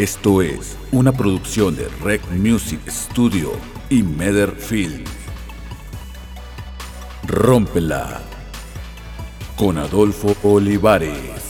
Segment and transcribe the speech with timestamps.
[0.00, 3.52] Esto es una producción de Rec Music Studio
[3.90, 5.04] y Meder Film.
[7.26, 8.22] Rómpela
[9.56, 11.49] con Adolfo Olivares.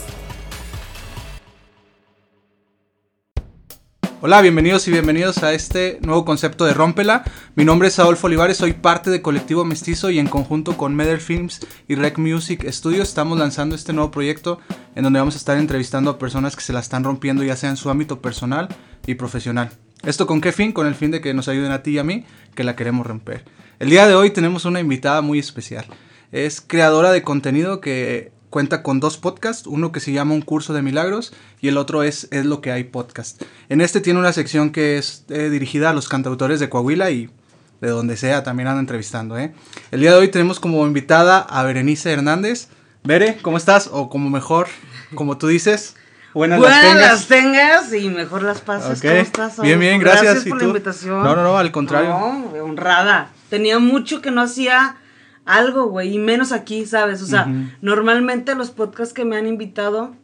[4.22, 7.24] Hola, bienvenidos y bienvenidos a este nuevo concepto de Rómpela.
[7.54, 11.20] Mi nombre es Adolfo Olivares, soy parte de Colectivo Mestizo y en conjunto con Meder
[11.20, 14.60] Films y Rec Music Studios estamos lanzando este nuevo proyecto
[14.94, 17.70] en donde vamos a estar entrevistando a personas que se la están rompiendo ya sea
[17.70, 18.68] en su ámbito personal
[19.06, 19.70] y profesional.
[20.02, 20.72] ¿Esto con qué fin?
[20.72, 23.06] Con el fin de que nos ayuden a ti y a mí que la queremos
[23.06, 23.46] romper.
[23.78, 25.86] El día de hoy tenemos una invitada muy especial.
[26.30, 30.74] Es creadora de contenido que cuenta con dos podcasts, uno que se llama Un Curso
[30.74, 33.40] de Milagros y el otro es Es lo que hay podcast.
[33.68, 37.30] En este tiene una sección que es eh, dirigida a los cantautores de Coahuila y
[37.80, 39.38] de donde sea también anda entrevistando.
[39.38, 39.54] ¿eh?
[39.90, 42.68] El día de hoy tenemos como invitada a Berenice Hernández.
[43.04, 43.88] Bere, ¿cómo estás?
[43.90, 44.68] O como mejor,
[45.14, 45.96] como tú dices.
[46.34, 47.00] Buenas, las, tengas.
[47.00, 47.94] las tengas.
[47.94, 49.00] y mejor las pases.
[49.00, 49.60] ¿Cómo estás?
[49.60, 50.24] Bien, bien, gracias.
[50.24, 51.22] Gracias por la invitación.
[51.22, 52.10] No, no, no, al contrario.
[52.10, 53.30] No, honrada.
[53.48, 54.96] Tenía mucho que no hacía
[55.56, 57.22] algo, güey, y menos aquí, ¿sabes?
[57.22, 57.46] O sea,
[57.80, 60.14] normalmente los podcasts que me han invitado,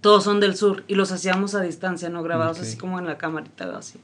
[0.00, 3.18] todos son del sur y los hacíamos a distancia, no grabados así como en la
[3.18, 4.00] camarita, así.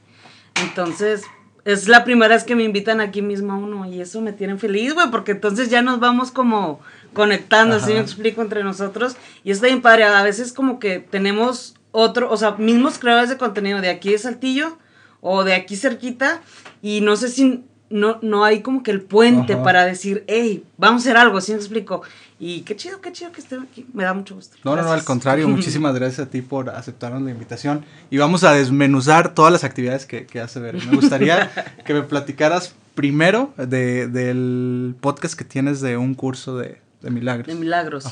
[0.61, 1.23] Entonces,
[1.65, 4.57] es la primera vez que me invitan aquí mismo a uno y eso me tiene
[4.57, 6.79] feliz, güey, porque entonces ya nos vamos como
[7.13, 9.17] conectando, así me explico, entre nosotros.
[9.43, 13.37] Y está bien padre, a veces como que tenemos otro, o sea, mismos creadores de
[13.37, 14.77] contenido de aquí de Saltillo
[15.21, 16.41] o de aquí cerquita
[16.81, 21.01] y no sé si no, no hay como que el puente para decir, hey, vamos
[21.01, 22.01] a hacer algo, ¿sí me explico?
[22.39, 24.57] Y qué chido, qué chido que estén aquí, me da mucho gusto.
[24.63, 28.43] No, no, no, al contrario, muchísimas gracias a ti por aceptarnos la invitación y vamos
[28.43, 30.75] a desmenuzar todas las actividades que, que hace ver.
[30.85, 31.51] Me gustaría
[31.85, 37.47] que me platicaras primero de, del podcast que tienes de un curso de, de milagros.
[37.47, 38.05] De milagros.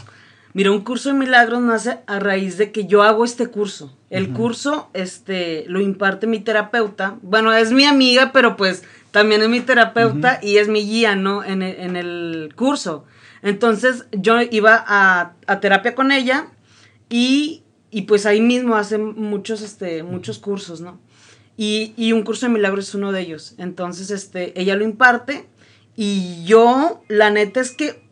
[0.53, 3.95] Mira, un curso de milagros nace a raíz de que yo hago este curso.
[4.09, 7.17] El curso, este, lo imparte mi terapeuta.
[7.21, 8.83] Bueno, es mi amiga, pero pues
[9.17, 11.43] también es mi terapeuta y es mi guía, ¿no?
[11.43, 13.05] En el, curso.
[13.41, 16.51] Entonces yo iba a, terapia con ella
[17.09, 17.63] y,
[18.07, 20.99] pues ahí mismo hace muchos, este, muchos cursos, ¿no?
[21.57, 23.55] Y, un curso de milagros es uno de ellos.
[23.57, 25.47] Entonces, este, ella lo imparte
[25.95, 28.03] y yo, la neta es que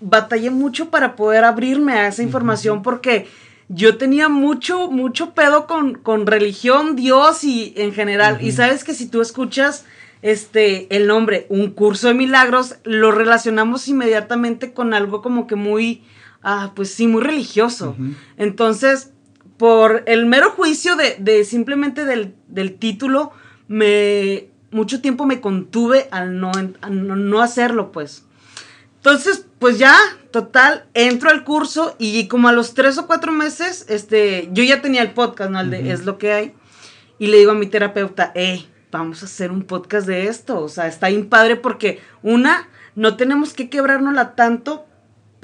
[0.00, 3.26] batallé mucho para poder abrirme a esa información porque
[3.68, 8.38] yo tenía mucho, mucho pedo con, con religión, Dios y en general.
[8.40, 9.84] Y sabes que si tú escuchas
[10.24, 16.02] este, el nombre, un curso de milagros, lo relacionamos inmediatamente con algo como que muy,
[16.42, 17.94] ah, pues sí, muy religioso.
[18.38, 19.12] Entonces,
[19.58, 23.32] por el mero juicio de, simplemente del, título,
[23.68, 26.52] me, mucho tiempo me contuve al no,
[26.88, 28.24] no, hacerlo, pues.
[28.96, 29.94] Entonces, pues ya,
[30.30, 34.80] total, entro al curso y como a los tres o cuatro meses, este, yo ya
[34.80, 35.60] tenía el podcast, ¿no?
[35.60, 36.54] El de Es lo que hay.
[37.18, 40.60] Y le digo a mi terapeuta, hey, vamos a hacer un podcast de esto.
[40.60, 44.86] O sea, está bien padre porque una, no tenemos que quebrárnosla tanto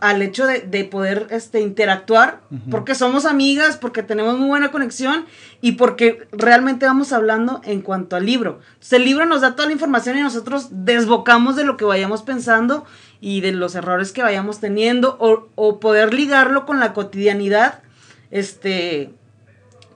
[0.01, 2.41] al hecho de, poder este, interactuar,
[2.71, 5.27] porque somos amigas, porque tenemos muy buena conexión
[5.61, 8.61] y porque realmente vamos hablando en cuanto al libro.
[8.69, 12.23] Entonces, el libro nos da toda la información y nosotros desbocamos de lo que vayamos
[12.23, 12.87] pensando
[13.21, 17.83] y de los errores que vayamos teniendo o, o poder ligarlo con la cotidianidad,
[18.31, 19.13] este,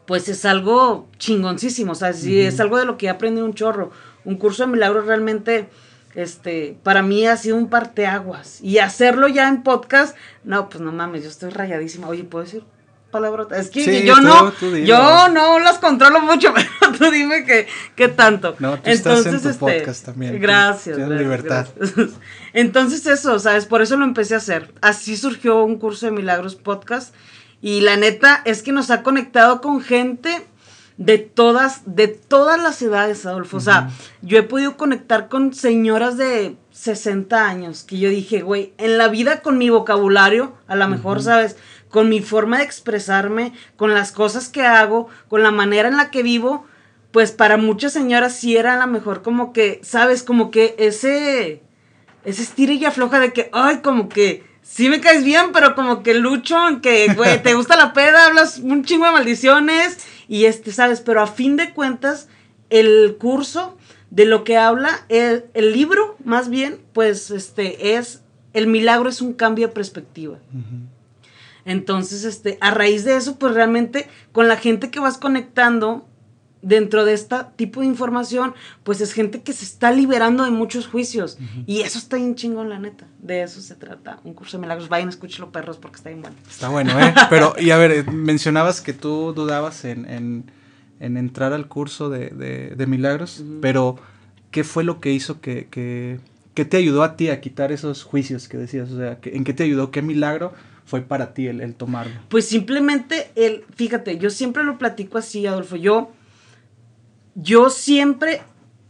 [0.06, 3.54] pues es algo chingoncísimo, o sea, sí, es algo de lo que he aprendido un
[3.54, 3.91] chorro.
[4.25, 5.69] Un curso de milagros realmente,
[6.15, 8.60] este, para mí ha sido un parteaguas.
[8.60, 12.09] Y hacerlo ya en podcast, no, pues no mames, yo estoy rayadísima.
[12.09, 12.64] Oye, ¿puedo decir
[13.10, 13.59] palabrotas?
[13.59, 14.53] Es que yo no,
[14.84, 17.66] yo no las controlo mucho, pero tú dime que,
[17.97, 18.56] qué tanto.
[18.59, 20.41] No, tú Entonces, estás en tu este, podcast también.
[20.41, 20.97] Gracias.
[20.97, 21.66] Tienes libertad.
[22.53, 23.64] Entonces eso, ¿sabes?
[23.64, 24.72] Por eso lo empecé a hacer.
[24.82, 27.14] Así surgió un curso de milagros podcast
[27.64, 30.44] y la neta es que nos ha conectado con gente
[30.98, 33.56] de todas, de todas las edades, Adolfo.
[33.56, 33.88] O sea,
[34.20, 39.08] yo he podido conectar con señoras de 60 años que yo dije, güey, en la
[39.08, 41.56] vida con mi vocabulario, a lo mejor, ¿sabes?
[41.88, 46.10] Con mi forma de expresarme, con las cosas que hago, con la manera en la
[46.10, 46.66] que vivo,
[47.12, 50.22] pues para muchas señoras sí era a lo mejor como que, ¿sabes?
[50.22, 51.62] Como que ese,
[52.26, 56.02] ese estira y afloja de que, ay, como que sí me caes bien, pero como
[56.02, 60.46] que lucho en que, güey, te gusta la peda, hablas un chingo de maldiciones y
[60.46, 61.00] este, ¿sabes?
[61.00, 62.28] Pero a fin de cuentas,
[62.70, 63.76] el curso
[64.11, 68.22] de lo que habla, el, el libro, más bien, pues, este, es,
[68.52, 70.38] el milagro es un cambio de perspectiva.
[71.64, 76.06] Entonces, este, a raíz de eso, pues realmente con la gente que vas conectando,
[76.64, 80.87] dentro de este tipo de información, pues es gente que se está liberando de muchos
[80.87, 81.38] juicios.
[81.66, 83.06] Y eso está bien chingón, la neta.
[83.20, 84.20] De eso se trata.
[84.25, 84.88] Un curso de milagros.
[84.88, 86.37] Vayan, escúchelo, perros, porque está bien bueno.
[86.49, 87.14] Está bueno, ¿eh?
[87.31, 90.06] Pero, y a ver, mencionabas que tú dudabas en,
[91.00, 93.96] en entrar al curso de, de, de milagros, pero
[94.50, 96.19] ¿qué fue lo que hizo que, que,
[96.55, 98.90] que, te ayudó a ti a quitar esos juicios que decías?
[98.90, 99.90] O sea, ¿en qué te ayudó?
[99.90, 100.52] ¿Qué milagro
[100.87, 102.14] fue para ti el, el tomarlo?
[102.28, 106.11] Pues simplemente el, fíjate, yo siempre lo platico así, Adolfo, yo,
[107.34, 108.42] yo siempre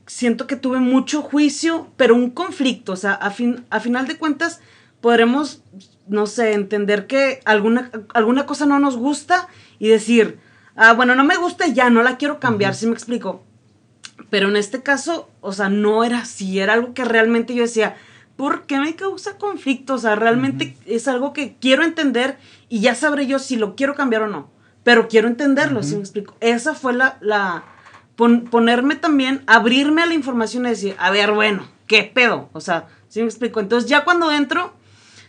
[0.06, 4.18] siento que tuve mucho juicio, pero un conflicto, o sea, a, fin, a final de
[4.18, 4.60] cuentas
[5.00, 5.62] podremos,
[6.06, 9.48] no sé, entender que alguna, alguna cosa no nos gusta
[9.78, 10.38] y decir,
[10.76, 13.44] ah, bueno, no me gusta y ya, no la quiero cambiar, si me explico?
[14.30, 17.96] Pero en este caso, o sea, no era así, era algo que realmente yo decía,
[18.36, 19.94] ¿por qué me causa conflicto?
[19.94, 22.38] O sea, realmente es algo que quiero entender
[22.68, 24.50] y ya sabré yo si lo quiero cambiar o no,
[24.82, 26.36] pero quiero entenderlo, si me explico?
[26.40, 27.64] Esa fue la, la
[28.16, 32.48] ponerme también, abrirme a la información y decir, a ver, bueno, ¿qué pedo?
[32.52, 33.60] O sea, si me explico?
[33.60, 34.72] Entonces ya cuando entro,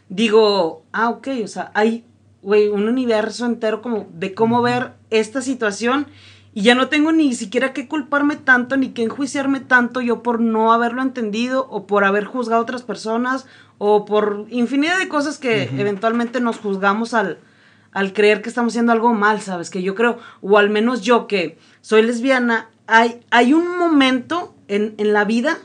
[0.09, 2.05] digo, ah, ok, o sea, hay,
[2.41, 6.07] güey, un universo entero como de cómo ver esta situación
[6.53, 10.39] y ya no tengo ni siquiera que culparme tanto ni que enjuiciarme tanto yo por
[10.39, 13.45] no haberlo entendido o por haber juzgado a otras personas
[13.77, 17.39] o por infinidad de cosas que eventualmente nos juzgamos al,
[17.91, 19.69] al creer que estamos haciendo algo mal, ¿sabes?
[19.69, 24.95] Que yo creo, o al menos yo que soy lesbiana, hay, hay un momento en,
[24.97, 25.59] la vida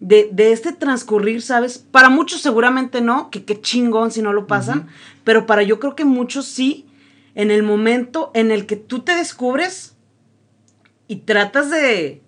[0.00, 1.78] de, este transcurrir, ¿sabes?
[1.78, 4.88] Para muchos seguramente no, que qué chingón si no lo pasan,
[5.24, 6.86] pero para yo creo que muchos sí,
[7.34, 9.94] en el momento en el que tú te descubres
[11.06, 12.22] y tratas de,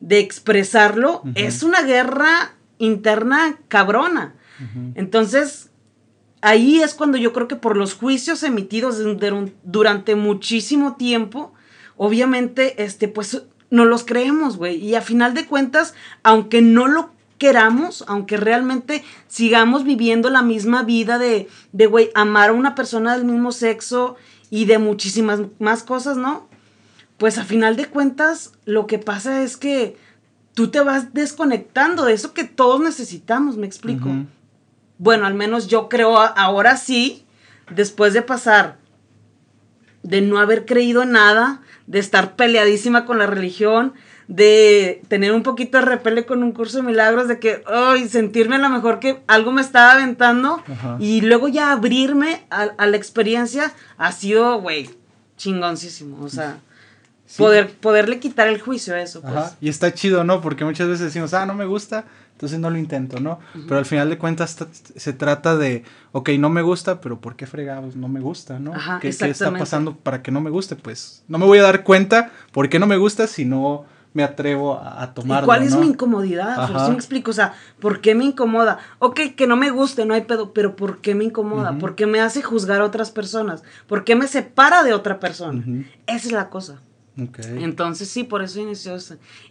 [0.00, 4.34] de expresarlo, es una guerra interna cabrona.
[4.94, 5.70] Entonces,
[6.42, 8.98] ahí es cuando yo creo que por los juicios emitidos
[9.62, 11.54] durante muchísimo tiempo,
[11.96, 14.76] obviamente, este, pues, no los creemos, güey.
[14.76, 20.82] Y a final de cuentas, aunque no lo queramos, aunque realmente sigamos viviendo la misma
[20.82, 24.16] vida de, de, güey, amar a una persona del mismo sexo
[24.50, 26.48] y de muchísimas más cosas, ¿no?
[27.16, 29.96] Pues a final de cuentas, lo que pasa es que
[30.54, 34.08] tú te vas desconectando de eso que todos necesitamos, me explico.
[34.98, 37.24] Bueno, al menos yo creo ahora sí,
[37.70, 38.78] después de pasar
[40.02, 43.94] de no haber creído en nada, de estar peleadísima con la religión,
[44.28, 48.54] de tener un poquito de repele con un curso de milagros, de que, ay, sentirme
[48.54, 50.62] a lo mejor que algo me estaba aventando
[51.00, 54.88] y luego ya abrirme a, la experiencia ha sido, güey,
[55.36, 56.58] chingoncísimo, o sea.
[57.36, 59.22] Poder, poderle quitar el juicio a eso.
[59.22, 59.56] Pues.
[59.60, 60.40] Y está chido, ¿no?
[60.40, 62.04] Porque muchas veces decimos, ah, no me gusta,
[62.40, 63.38] entonces no lo intento, ¿no?
[63.68, 64.56] Pero al final de cuentas
[64.96, 68.72] se trata de, ok, no me gusta, pero ¿por qué fregados no me gusta, no?
[68.98, 70.74] ¿Qué, está pasando para que no me guste?
[70.74, 73.84] Pues no me voy a dar cuenta por qué no me gusta si no
[74.14, 76.66] me atrevo a, tomarlo, ¿Y cuál es mi incomodidad?
[76.66, 78.78] Por me explico, o sea, ¿por qué me incomoda?
[79.00, 81.76] Ok, que no me guste, no hay pedo, pero ¿por qué me incomoda?
[81.78, 83.64] ¿Por qué me hace juzgar a otras personas?
[83.86, 85.62] ¿Por qué me separa de otra persona?
[86.06, 86.80] Esa es la cosa.
[87.16, 88.96] Entonces sí, por eso inició.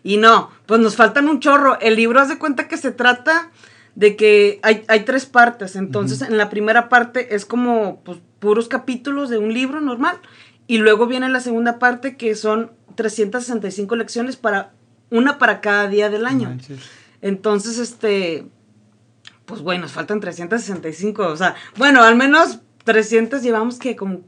[0.03, 1.79] Y no, pues nos faltan un chorro.
[1.79, 3.51] El libro hace cuenta que se trata
[3.95, 5.75] de que hay, tres partes.
[5.75, 10.19] Entonces en la primera parte es como pues, puros capítulos de un libro normal.
[10.67, 14.73] Y luego viene la segunda parte que son 365 lecciones para
[15.09, 16.57] una para cada día del año.
[17.21, 18.45] Entonces, este,
[19.45, 21.27] pues bueno, nos faltan 365.
[21.27, 24.21] O sea, bueno, al menos 300 llevamos que como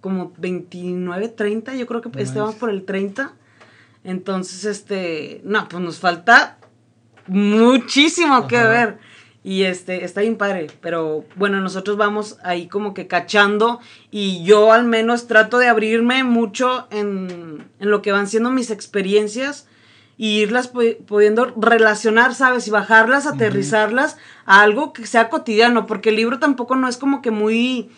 [0.00, 3.32] como 29, 30, yo creo que estábamos por el 30.
[4.04, 6.58] Entonces, este, no, pues nos falta
[7.26, 8.98] muchísimo que ver.
[9.44, 13.80] Y este, está bien padre, pero bueno, nosotros vamos ahí como que cachando
[14.10, 18.70] y yo al menos trato de abrirme mucho en, en lo que van siendo mis
[18.70, 19.66] experiencias
[20.18, 22.66] y irlas pudiendo relacionar, ¿sabes?
[22.66, 27.22] Y bajarlas, aterrizarlas a algo que sea cotidiano, porque el libro tampoco no es como
[27.22, 27.88] que muy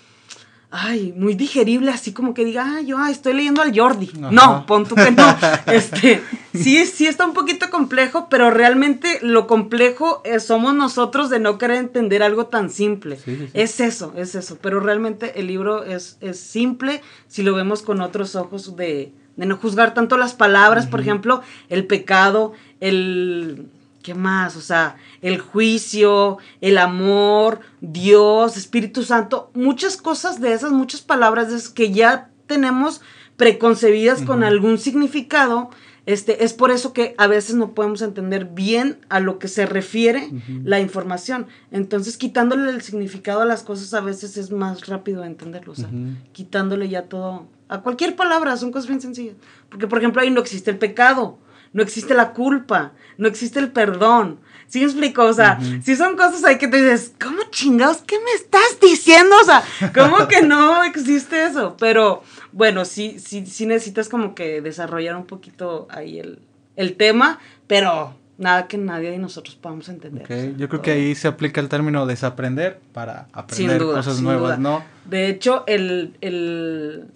[0.71, 4.11] ay, muy digerible, así como que diga, ay, yo estoy leyendo al Jordi.
[4.19, 5.37] No, pon tú que no.
[5.67, 6.23] este,
[6.55, 11.79] sí, sí está un poquito complejo, pero realmente lo complejo somos nosotros de no querer
[11.79, 13.19] entender algo tan simple.
[13.53, 14.59] Es eso, es eso.
[14.61, 19.47] Pero realmente el libro es, es simple si lo vemos con otros ojos de, de
[19.47, 23.69] no juzgar tanto las palabras, por ejemplo, el pecado, el
[24.03, 24.57] ¿Qué más?
[24.57, 31.51] O sea, el juicio, el amor, Dios, Espíritu Santo, muchas cosas de esas, muchas palabras
[31.51, 33.03] de esas que ya tenemos
[33.37, 35.71] preconcebidas con algún significado.
[36.07, 39.67] Este, es por eso que a veces no podemos entender bien a lo que se
[39.67, 40.31] refiere
[40.65, 41.47] la información.
[41.71, 45.73] Entonces, quitándole el significado a las cosas a veces es más rápido de entenderlo.
[45.73, 45.91] O sea,
[46.33, 49.37] quitándole ya todo a cualquier palabra, son cosas bien sencillas.
[49.69, 51.39] Porque, por ejemplo, ahí no existe el pecado
[51.73, 54.41] no existe la culpa, no existe el perdón.
[54.67, 55.25] ¿Sí me explico?
[55.25, 58.03] O sea, si son cosas ahí que te dices, ¿cómo chingados?
[58.07, 59.35] ¿Qué me estás diciendo?
[59.41, 61.77] O sea, ¿cómo que no existe eso?
[61.77, 62.23] Pero
[62.53, 66.39] bueno, sí, sí, sí necesitas como que desarrollar un poquito ahí el,
[66.77, 70.23] el tema, pero nada que nadie de nosotros podamos entender.
[70.23, 70.55] Okay.
[70.57, 74.85] Yo creo que ahí se aplica el término desaprender para aprender cosas nuevas, ¿no?
[75.05, 77.09] De hecho, el, el,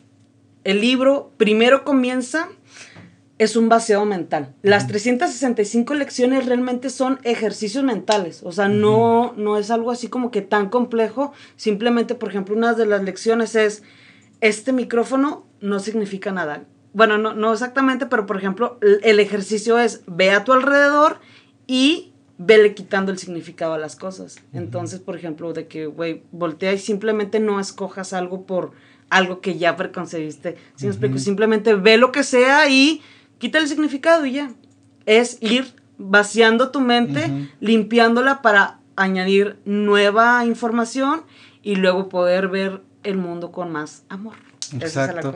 [0.65, 2.49] el libro primero comienza
[3.45, 4.55] es un vacío mental.
[4.63, 10.31] Las 365 lecciones realmente son ejercicios mentales, o sea, no, no es algo así como
[10.31, 13.83] que tan complejo, simplemente, por ejemplo, una de las lecciones es,
[14.41, 16.65] este micrófono no significa nada.
[16.93, 21.19] Bueno, no, no exactamente, pero por ejemplo, el ejercicio es, ve a tu alrededor
[21.67, 24.37] y vele quitando el significado a las cosas.
[24.53, 28.73] Entonces, por ejemplo, de que, güey, voltea y simplemente no escojas algo por
[29.11, 30.57] algo que ya preconcebiste.
[30.77, 31.19] ¿Sí me explico?
[31.19, 33.03] Simplemente ve lo que sea y
[33.39, 34.53] quita el significado y ya.
[35.07, 41.23] Es ir vaciando tu mente, limpiándola para añadir nueva información
[41.63, 44.35] y luego poder ver el mundo con más amor.
[44.81, 45.35] Exacto.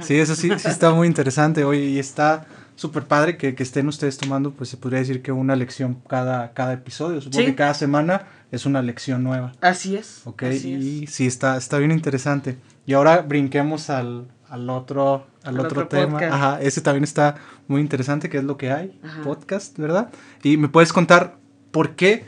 [0.00, 2.46] Sí, eso sí, sí está muy interesante hoy y está
[2.80, 6.72] súper padre que, estén ustedes tomando, pues se podría decir que una lección cada, cada
[6.72, 7.20] episodio.
[7.20, 9.52] Supongo que cada semana es una lección nueva.
[9.60, 10.22] Así es.
[10.24, 12.56] Ok, y sí, está, está bien interesante.
[12.86, 16.18] Y ahora brinquemos al, al otro, al, otro, tema.
[16.18, 17.36] Ajá, ese también está
[17.68, 20.10] muy interesante, que es lo que hay, podcast, ¿verdad?
[20.42, 21.36] Y me puedes contar
[21.70, 22.24] por qué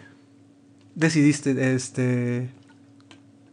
[0.94, 2.50] decidiste este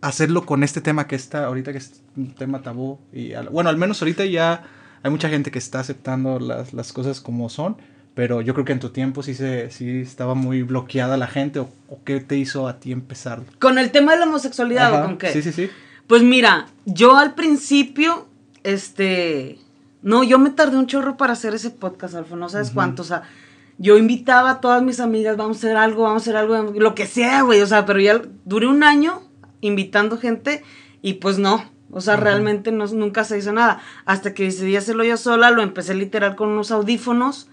[0.02, 3.78] hacerlo con este tema que está ahorita que es un tema tabú y bueno, al
[3.78, 4.64] menos ahorita ya
[5.04, 7.78] hay mucha gente que está aceptando las, las cosas como son,
[8.14, 11.60] pero yo creo que en tu tiempo sí se sí estaba muy bloqueada la gente
[11.60, 11.70] o,
[12.06, 13.42] qué te hizo a ti empezar.
[13.60, 15.32] Con el tema de la homosexualidad o con qué?
[15.34, 15.70] Sí, sí, sí.
[16.08, 18.29] Pues mira, yo al principio
[18.64, 19.60] este,
[20.02, 23.06] no, yo me tardé un chorro para hacer ese podcast, Alfa, no sabes cuánto, o
[23.06, 23.24] sea,
[23.78, 26.96] yo invitaba a todas mis amigas, vamos a hacer algo, vamos a hacer algo, lo
[26.96, 29.22] que sea, güey, o sea, pero ya duré un año
[29.62, 30.64] invitando gente
[31.02, 33.82] y pues no, o sea, realmente no, nunca se hizo nada.
[34.06, 37.50] Hasta que decidí hacerlo yo sola, lo empecé literal con unos audífonos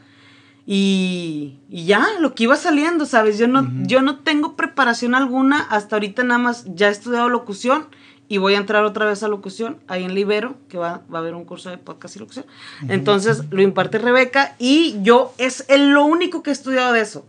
[0.67, 3.39] y, y ya, lo que iba saliendo, ¿sabes?
[3.39, 7.87] Yo no, yo no tengo preparación alguna, hasta ahorita nada más ya he estudiado locución
[8.28, 11.21] y voy a entrar otra vez a locución ahí en Libero, que va, va a
[11.21, 12.47] haber un curso de podcast y locución.
[12.88, 17.26] Entonces lo imparte Rebeca y yo es el, lo único que he estudiado de eso.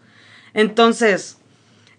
[0.53, 1.37] Entonces,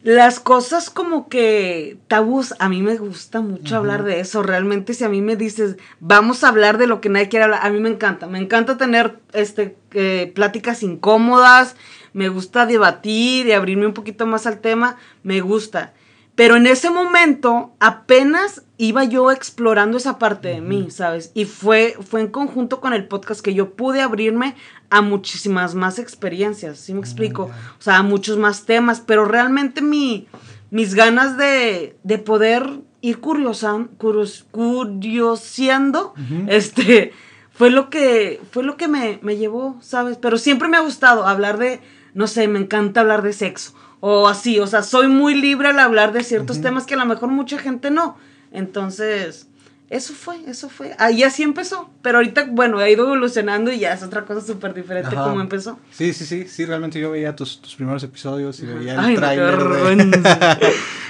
[0.03, 4.43] las cosas como que tabús, a mí me gusta mucho hablar de eso.
[4.43, 7.67] Realmente, si a mí me dices, vamos a hablar de lo que nadie quiere hablar,
[7.67, 8.27] a mí me encanta.
[8.27, 11.75] Me encanta tener este, eh, pláticas incómodas,
[12.13, 15.93] me gusta debatir y abrirme un poquito más al tema, me gusta.
[16.39, 21.33] Pero en ese momento apenas iba yo explorando esa parte de mí, ¿sabes?
[21.35, 24.55] Y fue, fue en conjunto con el podcast que yo pude abrirme
[24.89, 27.51] a muchísimas más experiencias, ¿sí me explico?
[27.81, 30.29] O sea, a muchos más temas, pero realmente mi,
[30.71, 36.15] mis ganas de, de poder ir curiosan, curios, curioseando,
[36.47, 37.15] este,
[37.51, 40.17] fue lo que, fue lo que me, me llevó, ¿sabes?
[40.19, 41.81] Pero siempre me ha gustado hablar de,
[42.15, 45.79] no sé, me encanta hablar de sexo o así, o sea, soy muy libre al
[45.79, 48.17] hablar de ciertos temas que a lo mejor mucha gente no.
[48.53, 49.49] Entonces,
[49.91, 50.95] eso fue, eso fue.
[50.99, 54.75] Ahí así empezó, pero ahorita, bueno, ha ido evolucionando y ya es otra cosa súper
[54.75, 55.79] diferente como empezó.
[55.91, 59.59] Sí, sí, sí, sí, realmente yo veía tus, tus primeros episodios y veía el tráiler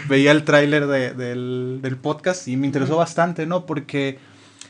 [0.08, 3.66] veía el tráiler de, del, del podcast y me interesó bastante, ¿no?
[3.66, 4.18] Porque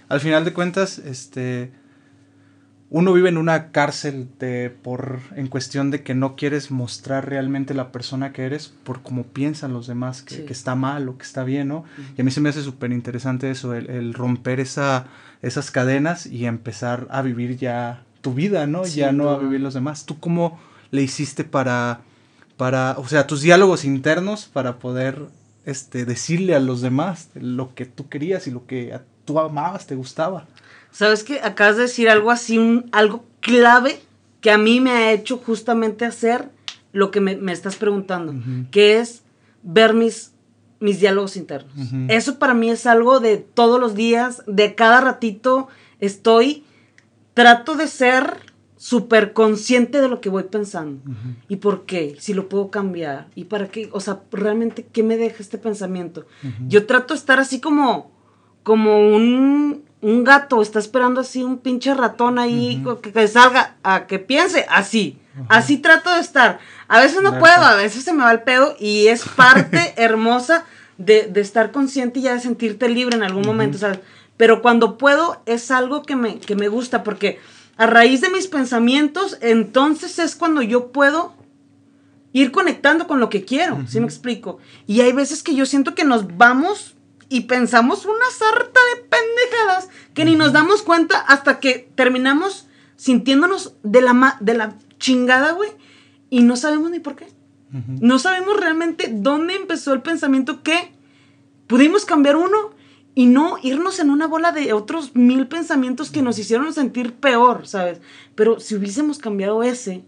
[0.08, 1.70] al final de cuentas, este
[2.90, 7.74] uno vive en una cárcel de, por, en cuestión de que no quieres mostrar realmente
[7.74, 11.44] la persona que eres por cómo piensan los demás, que, está mal o que está
[11.44, 11.84] bien, ¿no?
[12.16, 15.06] Y a mí se me hace súper interesante eso, el, romper esa,
[15.42, 18.86] esas cadenas y empezar a vivir ya tu vida, ¿no?
[18.86, 20.06] ya no, a vivir los demás.
[20.06, 20.58] ¿Tú cómo
[20.90, 22.00] le hiciste para,
[22.56, 25.26] para, o sea, tus diálogos internos para poder
[25.66, 29.94] este, decirle a los demás lo que tú querías y lo que tú amabas, te
[29.94, 30.46] gustaba?
[30.90, 31.40] ¿Sabes qué?
[31.42, 34.00] Acabas de decir algo así, un, algo clave
[34.40, 36.50] que a mí me ha hecho justamente hacer
[36.92, 38.34] lo que me, estás preguntando,
[38.70, 39.22] que es
[39.62, 40.32] ver mis,
[40.80, 41.72] mis diálogos internos.
[42.08, 45.68] Eso para mí es algo de todos los días, de cada ratito
[46.00, 46.64] estoy,
[47.34, 51.02] trato de ser súper consciente de lo que voy pensando.
[51.48, 52.16] ¿Y por qué?
[52.18, 53.28] Si lo puedo cambiar.
[53.34, 53.88] ¿Y para qué?
[53.92, 56.26] O sea, realmente, ¿qué me deja este pensamiento?
[56.66, 58.12] Yo trato de estar así como,
[58.62, 64.18] como un, un gato está esperando así un pinche ratón ahí que, salga a que
[64.18, 65.18] piense así.
[65.48, 66.58] Así trato de estar.
[66.88, 70.64] A veces no puedo, a veces se me va el pedo y es parte hermosa
[70.98, 74.00] de, estar consciente y ya de sentirte libre en algún momento, ¿sabes?
[74.36, 77.40] Pero cuando puedo es algo que me, que me gusta porque
[77.76, 81.34] a raíz de mis pensamientos, entonces es cuando yo puedo
[82.32, 84.58] ir conectando con lo que quiero, ¿sí me explico?
[84.86, 86.94] Y hay veces que yo siento que nos vamos
[87.28, 92.66] y pensamos una sarta de pendejadas que ni nos damos cuenta hasta que terminamos
[92.96, 95.70] sintiéndonos de la, de la chingada, güey,
[96.30, 97.26] y no sabemos ni por qué.
[98.00, 100.92] No sabemos realmente dónde empezó el pensamiento que
[101.66, 102.70] pudimos cambiar uno
[103.14, 107.66] y no irnos en una bola de otros mil pensamientos que nos hicieron sentir peor,
[107.66, 108.00] ¿sabes?
[108.34, 110.02] Pero si hubiésemos cambiado ese,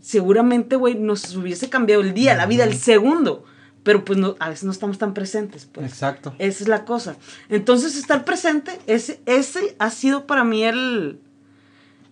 [0.00, 3.44] seguramente, güey, nos hubiese cambiado el día, la vida, el segundo.
[3.84, 5.86] Pero pues no, a veces no estamos tan presentes, pues.
[5.86, 6.34] Exacto.
[6.38, 7.16] Esa es la cosa.
[7.48, 11.20] Entonces, estar presente, ese, ese ha sido para mí el,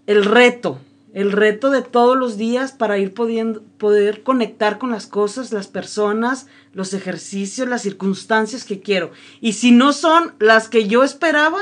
[0.07, 0.79] el reto,
[1.15, 5.67] el reto de todos los días para ir pudiendo, poder conectar con las cosas, las
[5.67, 9.11] personas, los ejercicios, las circunstancias que quiero.
[9.41, 11.59] Y si no son las que yo esperaba,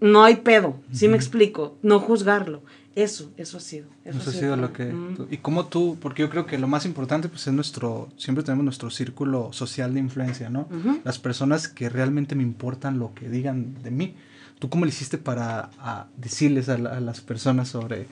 [0.00, 1.78] no hay pedo, ¿sí me explico?
[1.82, 2.62] No juzgarlo.
[2.96, 3.88] Eso, eso ha sido.
[4.06, 4.90] Eso, ha sido, lo que...
[5.30, 8.64] Y como tú, porque yo creo que lo más importante pues es nuestro, siempre tenemos
[8.64, 10.66] nuestro círculo social de influencia, ¿no?
[11.04, 14.14] Las personas que realmente me importan lo que digan de mí.
[14.58, 15.68] ¿Tú cómo le hiciste para
[16.16, 18.06] decirles a, las personas sobre,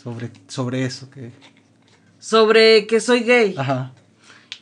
[0.00, 1.10] sobre, sobre eso?
[1.10, 1.32] Que...
[2.20, 3.56] Sobre que soy gay.
[3.58, 3.92] Ajá.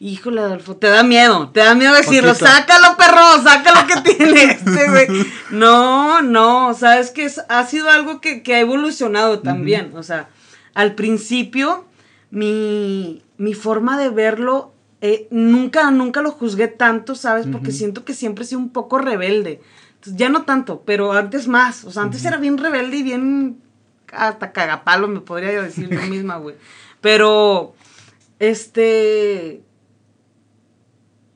[0.04, 4.90] Híjole, Adolfo, te da miedo, te da miedo decirlo, sácalo, perro, sácalo que tiene este,
[4.90, 5.06] güey.
[5.52, 9.92] No, no, sabes que ha sido algo que, ha evolucionado también.
[9.94, 10.28] O sea,
[10.75, 11.85] al principio,
[12.32, 13.23] mi,
[13.54, 17.47] forma de verlo, eh, nunca, nunca lo juzgué tanto, ¿sabes?
[17.47, 19.61] Porque siento que siempre he sido un poco rebelde
[20.04, 21.85] ya no tanto, pero antes más.
[21.85, 23.62] O sea, antes era bien rebelde y bien
[24.11, 26.56] hasta cagapalo, me podría decir yo misma, güey.
[27.00, 27.75] Pero,
[28.40, 29.62] este,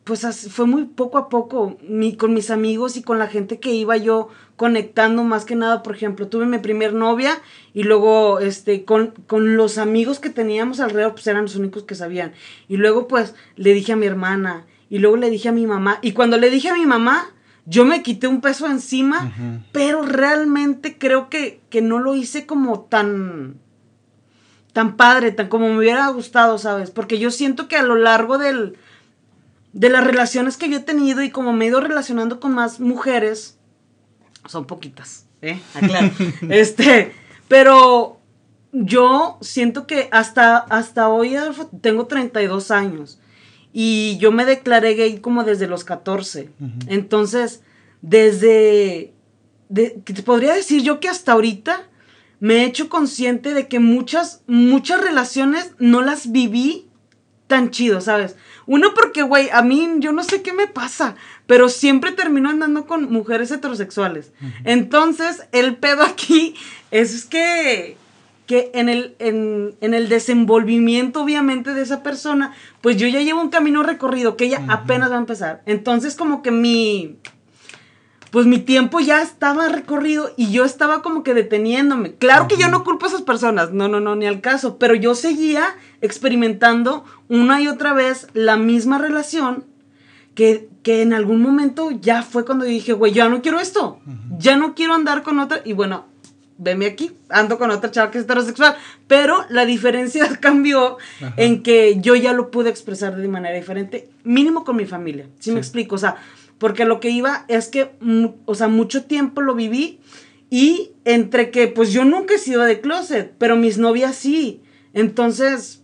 [0.07, 3.73] pues fue muy poco a poco, mi, con mis amigos y con la gente que
[3.73, 7.43] iba yo conectando más que nada, por ejemplo, tuve mi primer novia
[7.75, 11.97] y luego, este, con, con los amigos que teníamos alrededor, pues eran los únicos que
[11.97, 12.35] sabían.
[12.69, 15.99] Y luego, pues, le dije a mi hermana y luego le dije a mi mamá.
[16.03, 17.27] Y cuando le dije a mi mamá,
[17.65, 19.33] yo me quité un peso encima,
[19.73, 23.57] pero realmente creo que, que, no lo hice como tan,
[24.73, 26.93] tan padre, tan como me hubiera gustado, ¿sabes?
[26.93, 28.79] Porque yo siento que a lo largo del,
[29.77, 32.81] de las relaciones que yo he tenido y como me he ido relacionando con más
[32.81, 33.59] mujeres,
[34.47, 35.61] son poquitas, ¿eh?
[35.75, 36.11] Aclaro.
[36.49, 37.13] este,
[37.47, 38.19] pero
[38.73, 41.37] yo siento que hasta, hasta hoy,
[41.83, 43.21] tengo 32 años.
[43.71, 46.49] Y yo me declaré gay como desde los 14.
[46.87, 47.61] Entonces,
[48.01, 49.13] desde,
[49.69, 51.87] te podría decir yo que hasta ahorita
[52.41, 56.87] me he hecho consciente de que muchas, muchas relaciones no las viví
[57.47, 58.37] tan chido, ¿sabes?
[58.67, 61.15] Uno porque, güey, a mí yo no sé qué me pasa,
[61.47, 64.33] pero siempre termino andando con mujeres heterosexuales.
[64.65, 66.55] Entonces, el pedo aquí
[66.91, 67.97] es que
[68.47, 73.51] que en el, en, el desenvolvimiento, obviamente, de esa persona, pues yo ya llevo un
[73.51, 75.63] camino recorrido que ella apenas va a empezar.
[75.67, 77.19] Entonces, como que mi,
[78.31, 82.15] pues mi tiempo ya estaba recorrido y yo estaba como que deteniéndome.
[82.15, 84.95] Claro que yo no culpo a esas personas, no, no, no, ni al caso, pero
[84.95, 85.65] yo seguía
[86.07, 89.65] experimentando una y otra vez la misma relación
[90.35, 94.01] que, que en algún momento ya fue cuando dije, güey, ya no quiero esto,
[94.39, 95.63] ya no quiero andar con otra.
[95.65, 96.07] Y bueno,
[96.59, 100.99] veme aquí, ando con otra chava que es heterosexual, pero la diferencia cambió
[101.37, 105.53] en que yo ya lo pude expresar de manera diferente, mínimo con mi familia, ¿sí,
[105.53, 105.95] me explico?
[105.95, 106.17] O sea,
[106.59, 107.93] porque lo que iba es que,
[108.45, 110.01] o sea, mucho tiempo lo viví
[110.49, 114.63] y entre que, pues yo nunca he sido de closet, pero mis novias sí,
[114.95, 115.83] entonces,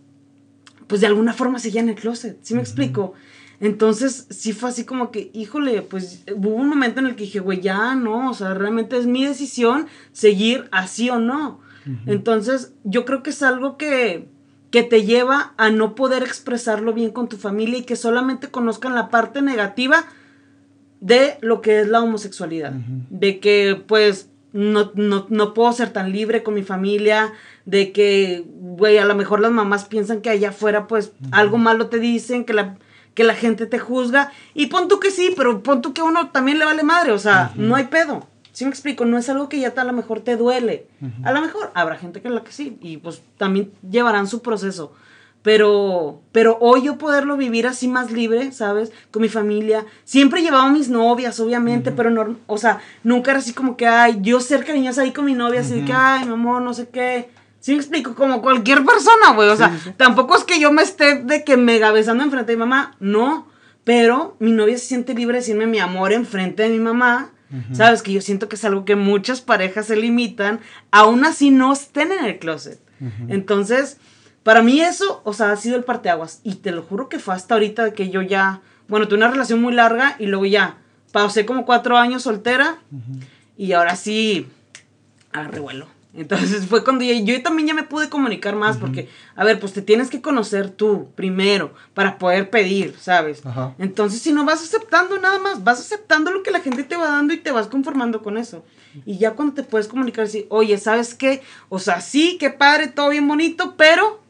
[0.87, 3.13] pues de alguna forma seguían en el closet, ¿sí me explico?
[3.59, 7.39] Entonces, sí fue así como que, híjole, pues hubo un momento en el que dije,
[7.39, 11.61] güey, ya no, o sea, realmente es mi decisión seguir así o no.
[12.05, 14.27] Entonces, yo creo que es algo que,
[14.71, 18.95] que te lleva a no poder expresarlo bien con tu familia y que solamente conozcan
[18.95, 20.05] la parte negativa
[20.99, 22.73] de lo que es la homosexualidad.
[23.09, 27.33] De que, pues, no, no, no, puedo ser tan libre con mi familia,
[27.65, 31.87] de que, güey, a lo mejor las mamás piensan que allá afuera, pues, algo malo
[31.87, 32.77] te dicen, que la
[33.13, 34.31] que la gente te juzga.
[34.53, 37.11] Y pon tú que sí, pero pon tú que a uno también le vale madre.
[37.11, 38.27] O sea, no hay pedo.
[38.51, 39.05] ¿Sí me explico?
[39.05, 40.87] No es algo que ya a lo mejor te duele.
[41.23, 42.77] A lo mejor habrá gente que la que sí.
[42.81, 44.93] Y pues también llevarán su proceso.
[45.43, 48.93] Pero, pero hoy yo poderlo vivir así más libre, ¿sabes?
[49.11, 49.85] Con mi familia.
[50.05, 53.85] Siempre llevaba a mis novias, obviamente, pero no, o sea, nunca era así como que,
[53.85, 56.73] ay, yo ser cariñosa ahí con mi novia, así de que, ay, mi amor, no
[56.73, 57.29] sé qué.
[57.59, 59.49] Sí me explico, como cualquier persona, güey.
[59.49, 62.61] O sea, tampoco es que yo me esté de que mega besando enfrente de mi
[62.61, 63.47] mamá, no.
[63.83, 67.31] Pero mi novia se siente libre de decirme mi amor enfrente de mi mamá.
[67.71, 68.01] ¿Sabes?
[68.01, 72.11] Que yo siento que es algo que muchas parejas se limitan, aún así no estén
[72.11, 72.79] en el closet.
[73.27, 73.97] Entonces,
[74.43, 76.41] para mí eso, o sea, ha sido el parteaguas.
[76.43, 79.61] Y te lo juro que fue hasta ahorita que yo ya, bueno, tuve una relación
[79.61, 80.77] muy larga y luego ya
[81.11, 82.77] pausé como cuatro años soltera
[83.57, 84.47] y ahora sí,
[85.31, 85.87] a revuelo.
[86.15, 89.81] Entonces fue cuando yo, también ya me pude comunicar más porque, a ver, pues te
[89.81, 93.41] tienes que conocer tú primero para poder pedir, ¿sabes?
[93.79, 97.07] Entonces si no vas aceptando nada más, vas aceptando lo que la gente te va
[97.07, 98.63] dando y te vas conformando con eso.
[99.05, 101.41] Y ya cuando te puedes comunicar, decir, oye, ¿sabes qué?
[101.69, 104.22] O sea, sí, qué padre, todo bien bonito, pero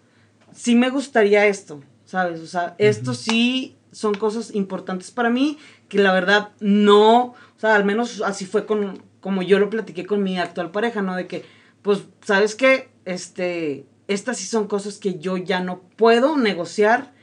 [0.54, 2.40] sí me gustaría esto, ¿sabes?
[2.42, 7.76] O sea, esto sí son cosas importantes para mí que la verdad no, o sea,
[7.76, 11.16] al menos así fue con, como yo lo platiqué con mi actual pareja, ¿no?
[11.16, 11.44] De que
[11.84, 12.90] pues, ¿sabes qué?
[13.06, 17.14] Este, estas sí son cosas que yo ya no puedo negociar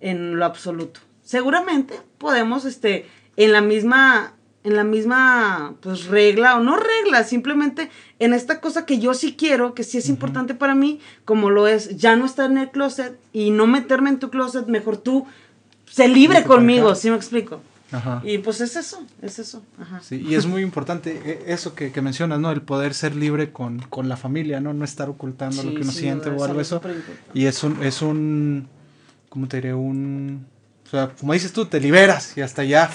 [0.00, 1.00] en lo absoluto.
[1.22, 3.06] Seguramente podemos, este,
[3.36, 8.84] en la misma, en la misma, pues, regla, o no regla, simplemente en esta cosa
[8.84, 12.26] que yo sí quiero, que sí es importante para mí, como lo es ya no
[12.26, 15.26] estar en el closet y no meterme en tu closet, mejor tú,
[15.86, 17.60] sé libre conmigo, ¿sí me explico?
[18.22, 19.64] Y pues es eso, es eso.
[20.00, 22.52] Sí, y es muy importante e, eso que, mencionas, ¿no?
[22.52, 24.72] El poder ser libre con, la familia, ¿no?
[24.72, 26.80] No estar ocultando lo que uno siente o algo eso.
[27.34, 28.68] Y es un, es un,
[29.28, 29.74] ¿cómo te diré?
[29.74, 30.46] Un,
[30.86, 32.90] o sea, como dices tú, te liberas y hasta ya.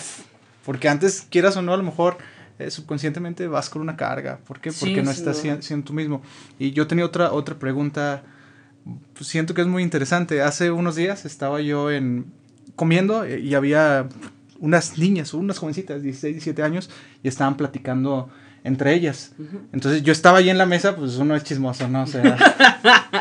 [0.66, 2.18] Porque antes, quieras o no, a lo mejor
[2.58, 4.40] eh, subconscientemente vas con una carga.
[4.48, 4.72] ¿Por qué?
[4.72, 6.22] Porque no estás siendo, tú mismo.
[6.58, 8.24] Y yo tenía otra, otra pregunta,
[9.14, 10.42] pues, siento que es muy interesante.
[10.42, 12.26] Hace unos días estaba yo en
[12.76, 14.08] comiendo eh, y había
[14.60, 16.90] unas niñas, unas jovencitas, 16, 17 años,
[17.24, 18.30] y estaban platicando
[18.64, 19.34] entre ellas.
[19.74, 22.02] Entonces yo estaba ahí en la mesa, pues uno es chismoso, ¿no?
[22.02, 22.36] O sea,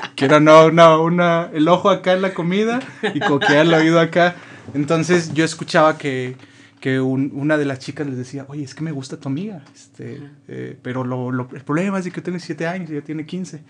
[0.16, 2.80] quiero no, no, una, el ojo acá en la comida
[3.12, 4.36] y coquear el oído acá.
[4.72, 6.36] Entonces yo escuchaba que,
[6.84, 10.20] que una de las chicas les decía, oye, es que me gusta tu amiga, este,
[10.48, 13.62] eh, pero lo, lo, el problema es que tiene 7 años y ella tiene 15.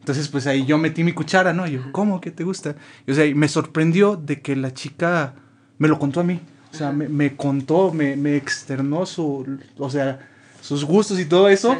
[0.00, 1.68] Entonces, pues ahí yo metí mi cuchara, ¿no?
[1.68, 2.74] Y yo, ¿cómo que te gusta?
[3.06, 5.36] Y, o sea, me sorprendió de que la chica
[5.78, 6.40] me lo contó a mí.
[6.72, 10.28] O sea, me, me contó, me, me, externó su, o sea,
[10.60, 11.76] sus gustos y todo eso.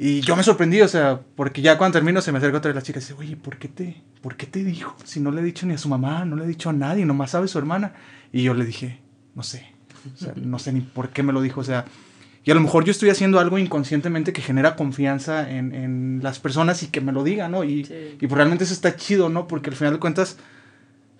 [0.00, 2.74] Y yo me sorprendí, o sea, porque ya cuando termino se me acerca otra de
[2.74, 4.96] las chicas y dice, oye, ¿por qué, te, ¿por qué te dijo?
[5.04, 7.06] Si no le he dicho ni a su mamá, no le he dicho a nadie,
[7.06, 7.92] nomás sabe su hermana.
[8.32, 8.98] Y yo le dije,
[9.34, 9.66] no sé,
[10.14, 11.84] o sea, no sé ni por qué me lo dijo, o sea,
[12.44, 16.38] y a lo mejor yo estoy haciendo algo inconscientemente que genera confianza en, en las
[16.38, 17.64] personas y que me lo digan, ¿no?
[17.64, 17.86] Y,
[18.18, 19.46] y pues realmente eso está chido, ¿no?
[19.46, 20.38] Porque al final de cuentas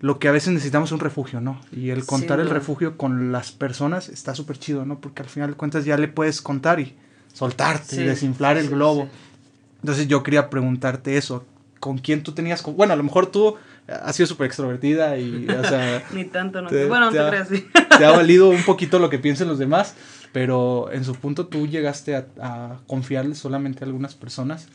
[0.00, 1.60] lo que a veces necesitamos es un refugio, ¿no?
[1.72, 4.98] Y el contar el refugio con las personas está súper chido, ¿no?
[4.98, 6.94] Porque al final de cuentas ya le puedes contar y
[7.34, 9.08] soltarte y desinflar el globo.
[9.82, 11.44] Entonces yo quería preguntarte eso,
[11.80, 12.62] ¿con quién tú tenías?
[12.62, 13.56] Bueno, a lo mejor tú
[13.90, 16.02] has sido súper extrovertida y, o sea...
[16.12, 16.68] Ni tanto, no.
[16.70, 17.66] bueno, no te, creas, sí.
[17.98, 19.94] Te ha valido un poquito lo que piensen los demás,
[20.32, 24.68] pero en su punto tú llegaste a, a confiarle solamente a algunas personas.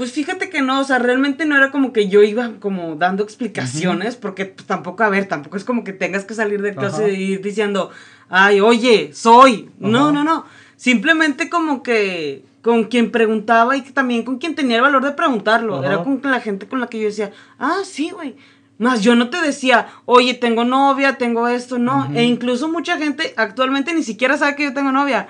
[0.00, 3.22] Pues fíjate que no, o sea, realmente no era como que yo iba como dando
[3.22, 7.12] explicaciones, porque pues, tampoco, a ver, tampoco es como que tengas que salir de clase
[7.12, 7.90] y ir diciendo,
[8.30, 9.68] ay, oye, soy.
[9.78, 10.46] No, no, no.
[10.76, 15.82] Simplemente como que con quien preguntaba y también con quien tenía el valor de preguntarlo.
[15.82, 18.36] Era con la gente con la que yo decía, ah, sí, güey.
[18.78, 22.10] Más yo no te decía, oye, tengo novia, tengo esto, no.
[22.14, 25.28] E incluso mucha gente actualmente ni siquiera sabe que yo tengo novia.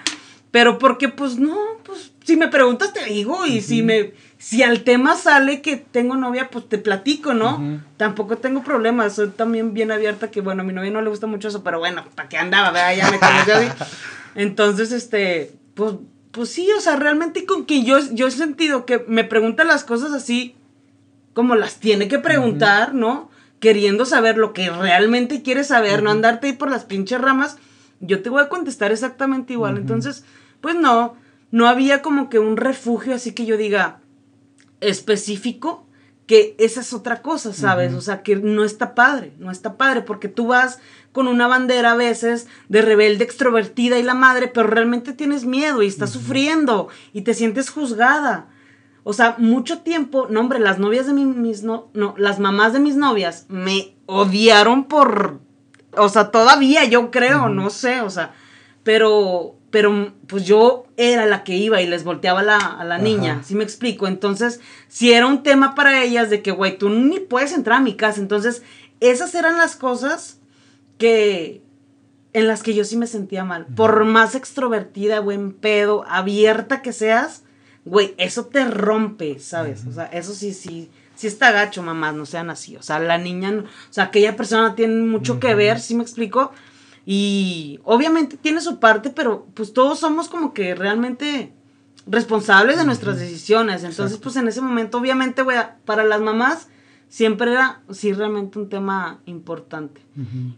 [0.50, 4.84] Pero porque, pues no, pues si me preguntas te digo y si me si al
[4.84, 7.82] tema sale que tengo novia, pues te platico, ¿no?
[7.98, 11.26] Tampoco tengo problemas, soy también bien abierta que, bueno, a mi novia no le gusta
[11.26, 12.70] mucho eso, pero bueno, ¿para qué andaba?
[12.70, 12.96] ¿verdad?
[12.96, 13.68] Ya me conoció así.
[14.34, 15.96] Entonces, este, pues,
[16.32, 19.84] pues sí, o sea, realmente con que yo, yo he sentido que me preguntan las
[19.84, 20.54] cosas así
[21.32, 23.30] como las tiene que preguntar, ¿no?
[23.58, 27.58] Queriendo saber lo que realmente quiere saber, no andarte ahí por las pinches ramas,
[28.00, 29.76] yo te voy a contestar exactamente igual.
[29.76, 30.24] Entonces,
[30.60, 31.16] pues no,
[31.50, 34.00] no había como que un refugio así que yo diga,
[34.80, 35.86] específico,
[36.30, 37.92] que esa es otra cosa, ¿sabes?
[37.92, 40.78] O sea, que no está padre, no está padre, porque tú vas
[41.10, 45.82] con una bandera a veces de rebelde extrovertida y la madre, pero realmente tienes miedo
[45.82, 48.46] y estás sufriendo y te sientes juzgada.
[49.02, 52.78] O sea, mucho tiempo, no hombre, las novias de mis, no, no, las mamás de
[52.78, 55.40] mis novias me odiaron por,
[55.96, 58.34] o sea, todavía yo creo, no sé, o sea,
[58.84, 63.42] pero pero pues yo era la que iba y les volteaba la, a la niña,
[63.44, 64.08] ¿sí me explico?
[64.08, 67.82] Entonces, si era un tema para ellas de que, güey, tú ni puedes entrar a
[67.82, 68.62] mi casa, entonces,
[68.98, 70.38] esas eran las cosas
[70.98, 71.62] que,
[72.32, 73.66] en las que yo sí me sentía mal.
[73.66, 77.44] Por más extrovertida, buen pedo, abierta que seas,
[77.84, 79.86] güey, eso te rompe, ¿sabes?
[79.86, 82.76] O sea, eso sí, sí, sí está gacho, mamás, no sean así.
[82.76, 86.52] O sea, la niña, o sea, aquella persona tiene mucho que ver, ¿sí me explico?
[87.06, 91.52] Y obviamente tiene su parte, pero pues todos somos como que realmente
[92.06, 93.84] responsables de nuestras decisiones.
[93.84, 96.68] Entonces, pues en ese momento, obviamente, güey, para las mamás
[97.10, 100.00] siempre era, sí, realmente un tema importante.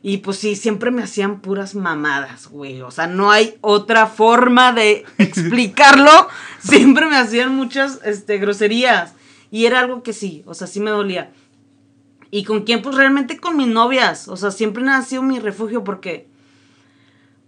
[0.03, 2.83] Y pues sí, siempre me hacían puras mamadas, güey.
[2.83, 6.29] O sea, no hay otra forma de explicarlo.
[6.59, 9.15] siempre me hacían muchas este, groserías.
[9.51, 11.31] Y era algo que sí, o sea, sí me dolía.
[12.31, 12.83] ¿Y con quién?
[12.83, 14.29] Pues realmente con mis novias.
[14.29, 16.32] O sea, siempre ha sido mi refugio porque...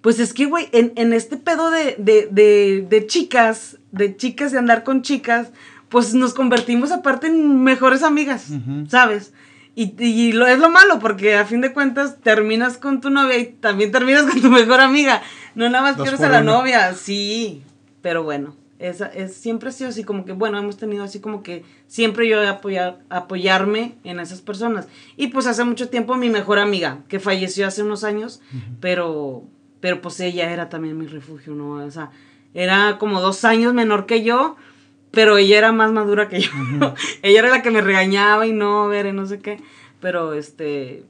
[0.04, 4.84] Pues es que, güey, en, este pedo de, de, de chicas, de chicas y andar
[4.84, 5.48] con chicas,
[5.88, 8.48] pues nos convertimos aparte en mejores amigas,
[8.86, 9.32] ¿sabes?
[9.74, 13.38] Y, y, lo, es lo malo, porque a fin de cuentas terminas con tu novia
[13.38, 15.22] y también terminas con tu mejor amiga.
[15.54, 17.62] No nada más quieres a la novia, sí.
[18.02, 21.42] Pero bueno, esa, es, siempre ha sido así como que, bueno, hemos tenido así como
[21.42, 24.86] que siempre yo he apoyado, apoyarme en esas personas.
[25.16, 28.42] Y pues hace mucho tiempo mi mejor amiga, que falleció hace unos años,
[28.80, 29.44] pero,
[29.84, 31.72] pero pues ella era también mi refugio, ¿no?
[31.72, 32.10] O sea,
[32.54, 34.56] era como dos años menor que yo
[35.10, 36.50] pero ella era más madura que yo.
[37.22, 39.60] ella era la que me regañaba y no, ver, no sé qué.
[40.00, 41.04] Pero este,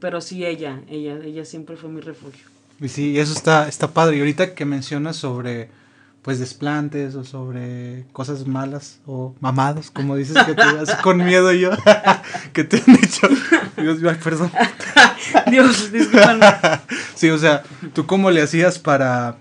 [0.00, 2.46] pero sí ella, ella, ella siempre fue mi refugio.
[2.80, 4.16] Y sí, eso está, está padre.
[4.16, 5.68] Y ahorita que mencionas sobre
[6.22, 11.52] pues desplantes o sobre cosas malas o mamados, como dices que te vas con miedo
[11.52, 11.72] yo,
[12.54, 13.28] que te han hecho.
[13.76, 14.50] Dios mío, perdón.
[15.50, 16.46] Dios, discúlpame.
[17.14, 17.62] sí, o sea,
[17.94, 19.36] ¿tú cómo le hacías para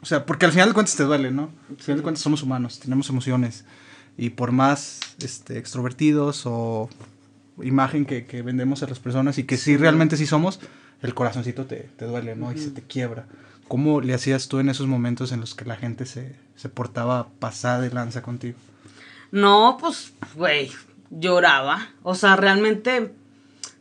[0.00, 1.50] o sea, porque al final de cuentas te duele, ¿no?
[1.70, 3.64] Al final de cuentas somos humanos, tenemos emociones.
[4.16, 6.88] Y por más este, extrovertidos o
[7.62, 10.60] imagen que, que vendemos a las personas y que sí, realmente sí somos,
[11.02, 12.52] el corazoncito te, te duele, ¿no?
[12.52, 13.26] Y se te quiebra.
[13.66, 17.28] ¿Cómo le hacías tú en esos momentos en los que la gente se, se portaba
[17.38, 18.56] pasada de lanza contigo?
[19.30, 20.70] No, pues, güey,
[21.10, 21.88] lloraba.
[22.02, 23.12] O sea, realmente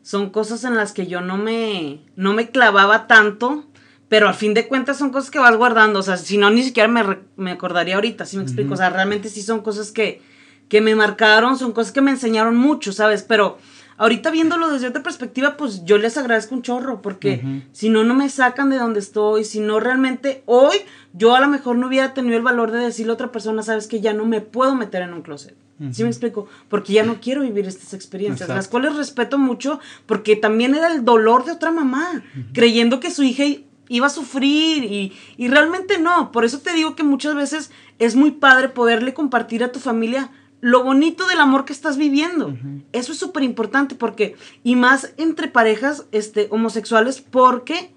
[0.07, 3.65] son cosas en las que yo no me, no me clavaba tanto
[4.07, 6.63] pero al fin de cuentas son cosas que vas guardando, o sea, si no, ni
[6.63, 7.03] siquiera me,
[7.35, 10.21] me acordaría ahorita, si me explico, o sea, realmente sí son cosas que,
[10.69, 13.23] que me marcaron, son cosas que me enseñaron mucho, ¿sabes?
[13.23, 13.57] Pero
[13.97, 18.13] ahorita viéndolo desde otra perspectiva, pues yo les agradezco un chorro, porque si no, no
[18.13, 20.77] me sacan de donde estoy, si no, realmente hoy
[21.11, 23.87] yo a lo mejor no hubiera tenido el valor de decirle a otra persona, sabes
[23.87, 25.66] que ya no me puedo meter en un closet.
[25.91, 26.47] ¿Sí me explico?
[26.69, 31.05] Porque ya no quiero vivir estas experiencias, las cuales respeto mucho, porque también era el
[31.05, 33.43] dolor de otra mamá, creyendo que su hija
[33.87, 36.31] iba a sufrir y, y, realmente no.
[36.31, 40.31] Por eso te digo que muchas veces es muy padre poderle compartir a tu familia
[40.61, 42.57] lo bonito del amor que estás viviendo.
[42.91, 47.93] Eso es súper importante porque, y más entre parejas este, homosexuales, porque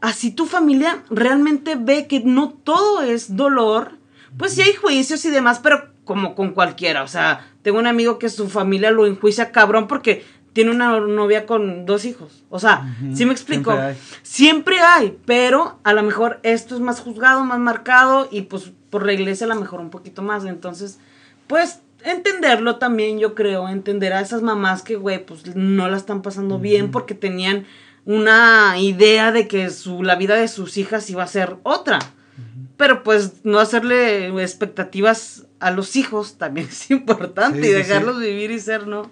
[0.00, 3.98] así tu familia realmente ve que no todo es dolor.
[4.38, 7.04] Pues sí hay juicios y demás, pero como con cualquiera.
[7.04, 11.46] O sea, tengo un amigo que su familia lo enjuicia cabrón porque tiene una novia
[11.46, 12.42] con dos hijos.
[12.50, 13.78] O sea, ¿sí me explico?
[14.24, 15.16] Siempre hay.
[15.24, 19.44] pero a lo mejor esto es más juzgado, más marcado y pues por la iglesia
[19.44, 20.44] a lo mejor un poquito más.
[20.46, 20.98] Entonces,
[21.46, 26.22] pues entenderlo también, yo creo, entender a esas mamás que, güey, pues no la están
[26.22, 27.66] pasando bien porque tenían
[28.04, 32.00] una idea de que su, la vida de sus hijas iba a ser otra.
[32.76, 38.60] Pero pues no hacerle expectativas a los hijos también es importante y dejarlos vivir y
[38.60, 39.10] ser, ¿no?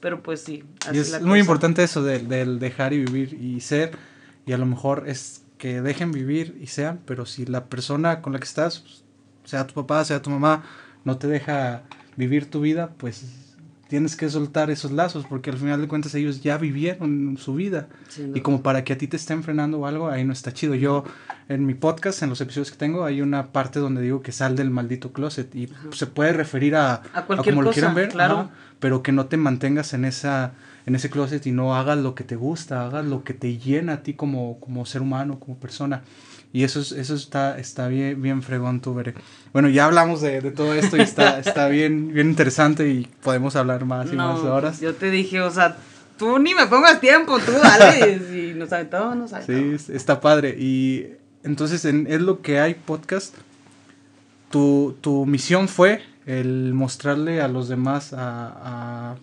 [0.00, 0.64] Pero pues sí.
[0.92, 3.98] y es muy importante eso del, dejar y vivir y ser.
[4.46, 8.32] Y a lo mejor es que dejen vivir y sean, pero si la persona con
[8.32, 9.02] la que estás, pues,
[9.44, 10.64] sea tu papá, sea tu mamá,
[11.04, 11.82] no te deja
[12.16, 13.47] vivir tu vida, pues
[13.88, 17.88] tienes que soltar esos lazos, porque al final de cuentas ellos ya vivieron su vida.
[18.34, 20.74] y como para que a ti te estén frenando o algo, ahí no está chido.
[20.74, 21.04] Yo
[21.48, 24.54] en mi podcast, en los episodios que tengo, hay una parte donde digo que sal
[24.56, 28.50] del maldito closet y se puede referir a, a, cualquier como lo quieran ver, claro.
[28.78, 30.52] pero que no te mantengas en esa
[30.88, 33.92] en ese closet y no hagas lo que te gusta, hagas lo que te llena
[33.94, 36.02] a ti como, como ser humano, como persona.
[36.52, 39.14] Y eso, es, eso está, está bien, bien fregón, tú, veré.
[39.52, 43.54] Bueno, ya hablamos de, de, todo esto y está, está bien, bien interesante y podemos
[43.56, 44.80] hablar más y más horas.
[44.80, 45.76] Yo te dije, o sea,
[46.16, 48.20] tú ni me pongas tiempo, tú dale.
[48.34, 49.82] y nos aventamos, nos aventamos.
[49.82, 50.56] Sí, está padre.
[50.58, 51.06] Y
[51.44, 53.34] entonces, en Es lo que hay podcast,
[54.50, 59.16] tu, tu misión fue el mostrarle a los demás a,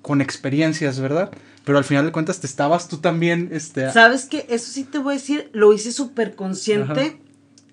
[0.00, 1.30] con experiencias, ¿verdad?
[1.64, 3.90] Pero al final de cuentas te estabas tú también, este...
[3.92, 4.46] ¿Sabes qué?
[4.48, 7.20] Eso sí te voy a decir, lo hice súper consciente.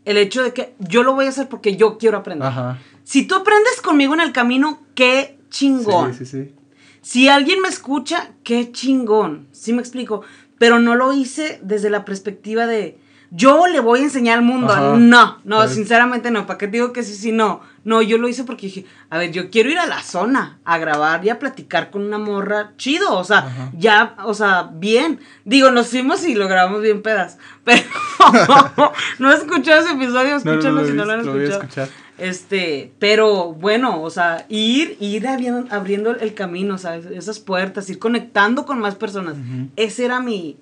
[0.06, 2.48] El hecho de que yo lo voy a hacer porque yo quiero aprender.
[2.48, 2.80] Ajá.
[3.04, 6.14] Si tú aprendes conmigo en el camino, qué chingón.
[6.14, 6.54] Sí, sí, sí.
[7.02, 9.48] Si alguien me escucha, qué chingón.
[9.52, 10.22] Sí me explico.
[10.58, 12.98] Pero no lo hice desde la perspectiva de,
[13.32, 14.74] yo le voy a enseñar al mundo.
[14.74, 14.96] Ajá.
[14.98, 16.46] No, no, Pues- sinceramente no.
[16.46, 17.62] ¿Para qué te digo que sí, sí, no?
[17.88, 20.78] No, yo lo hice porque dije, a ver, yo quiero ir a la zona a
[20.78, 23.18] grabar y a platicar con una morra chido.
[23.18, 23.72] O sea, Ajá.
[23.78, 25.22] ya, o sea, bien.
[25.46, 27.38] Digo, nos fuimos y lo grabamos bien pedas.
[27.64, 27.84] Pero
[29.20, 31.62] no he escuchado ese episodio, escúchalo si no lo han voy a escuchado.
[31.62, 31.90] escuchar.
[32.18, 37.06] Este, pero bueno, o sea, ir, ir abriendo, abriendo el camino, ¿sabes?
[37.06, 39.38] Esas puertas, ir conectando con más personas.
[39.78, 40.58] Esa era mi,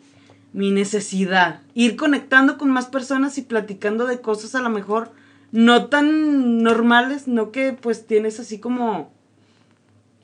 [0.53, 1.61] mi necesidad.
[1.73, 5.11] Ir conectando con más personas y platicando de cosas a lo mejor
[5.55, 9.13] no tan normales, no que pues tienes así como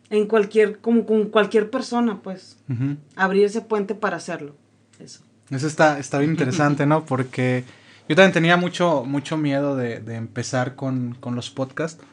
[0.10, 2.58] en cualquier, como con cualquier persona, pues,
[3.16, 4.56] abrir ese puente para hacerlo.
[5.00, 5.22] Eso.
[5.50, 7.06] Eso está, está bien interesante, ¿no?
[7.06, 7.64] Porque
[8.10, 12.04] yo también tenía mucho, mucho miedo de, de empezar con, con los podcasts.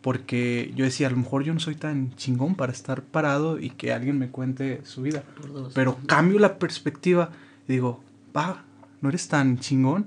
[0.00, 3.70] Porque yo decía, a lo mejor yo no soy tan chingón para estar parado y
[3.70, 5.24] que alguien me cuente su vida.
[5.74, 7.30] Pero cambio la perspectiva
[7.68, 8.00] y digo,
[8.34, 8.64] va,
[9.00, 10.06] no eres tan chingón,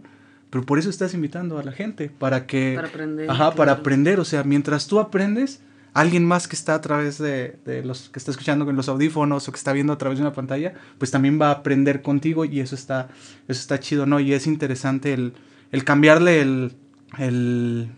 [0.53, 2.73] pero por eso estás invitando a la gente, para que...
[2.75, 5.61] Para aprender, Ajá, para aprender, o sea, mientras tú aprendes,
[5.95, 9.47] alguien más que está a través de, de los que está escuchando con los audífonos
[9.47, 12.45] o que está viendo a través de una pantalla, pues también va a aprender contigo
[12.45, 13.09] y eso está,
[13.47, 14.19] eso está chido, ¿no?
[14.19, 15.33] Y es interesante el,
[15.71, 16.73] el cambiarle el,
[17.17, 17.89] el-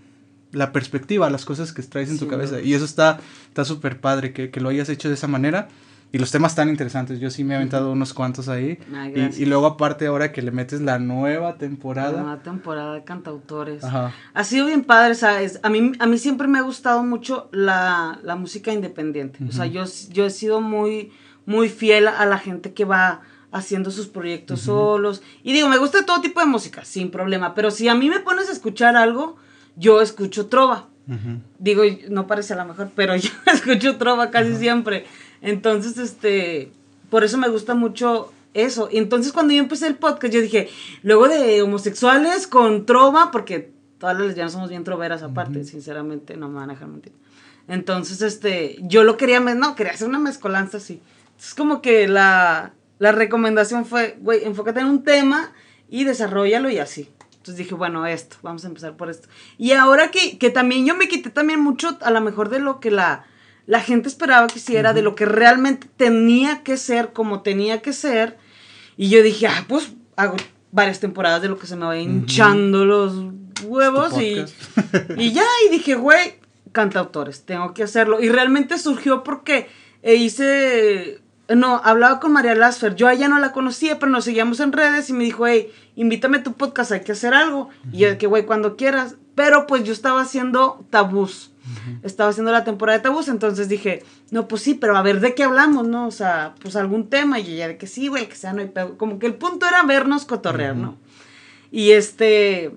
[0.51, 2.55] la perspectiva a las cosas que traes en tu Sí, cabeza.
[2.55, 2.61] ¿no?
[2.61, 5.67] Y eso está está súper padre que, que lo hayas hecho de esa manera.
[6.11, 8.79] Y los temas tan interesantes, yo sí me he aventado unos cuantos ahí.
[8.93, 12.21] Ay, Y, luego aparte ahora que le metes la nueva La temporada.
[12.21, 13.83] nueva temporada de cantautores.
[13.83, 14.13] Ajá.
[14.33, 15.59] Ha sido bien padre, ¿sabes?
[15.61, 19.39] A mí, a mí siempre me ha gustado mucho la, la música independiente.
[19.47, 21.11] O sea, yo, yo he sido muy,
[21.45, 25.21] muy fiel a la gente que va haciendo sus proyectos solos.
[25.43, 27.53] Y digo, me gusta todo tipo de música, sin problema.
[27.55, 29.37] Pero si a mí me pones a escuchar algo,
[29.75, 30.87] yo escucho trova.
[31.59, 35.05] Digo, no parece a lo mejor, pero yo escucho trova casi siempre.
[35.45, 36.71] Entonces, este,
[37.11, 38.89] por eso me gusta mucho eso.
[38.91, 40.69] Y entonces cuando yo empecé el podcast, yo dije,
[41.03, 46.49] luego de homosexuales con trova, porque todas las lesbianas somos bien troveras aparte, sinceramente, no
[46.49, 47.13] me van a dejar mentir.
[47.67, 50.99] Entonces, este, yo lo quería, no, quería hacer una mezcolanza así.
[51.39, 55.51] Es como que la, la recomendación fue, güey, enfócate en un tema
[55.91, 57.07] y desarrollalo y así.
[57.33, 59.27] Entonces dije, bueno, esto, vamos a empezar por esto.
[59.59, 62.79] Y ahora que, que también yo me quité también mucho, a lo mejor de lo
[62.79, 63.27] que la,
[63.67, 67.93] la gente esperaba que hiciera, de lo que realmente tenía que ser, como tenía que
[67.93, 68.37] ser.
[68.97, 70.35] Y yo dije, ah, pues hago
[70.71, 73.13] varias temporadas de lo que se me vaya hinchando los
[73.63, 74.45] huevos Tu y,
[75.17, 76.35] y ya, y dije, güey,
[76.71, 78.21] cantautores, tengo que hacerlo.
[78.21, 79.67] Y realmente surgió porque
[80.03, 84.25] eh, hice, no, hablaba con María Lasfer, yo a ella no la conocía, pero nos
[84.25, 87.69] seguíamos en redes y me dijo, hey, invítame a tu podcast, hay que hacer algo.
[87.91, 89.15] Y yo, que, güey, cuando quieras.
[89.35, 91.51] Pero pues yo estaba haciendo tabús.
[92.03, 95.33] Estaba haciendo la temporada de tabús, entonces dije, no, pues sí, pero a ver de
[95.33, 96.07] qué hablamos, ¿no?
[96.07, 97.39] O sea, pues algún tema.
[97.39, 98.97] Y ella de que sí, güey, que sea, no hay pedo.
[98.97, 100.97] Como que el punto era vernos cotorrear, ¿no?
[101.71, 102.71] Y este,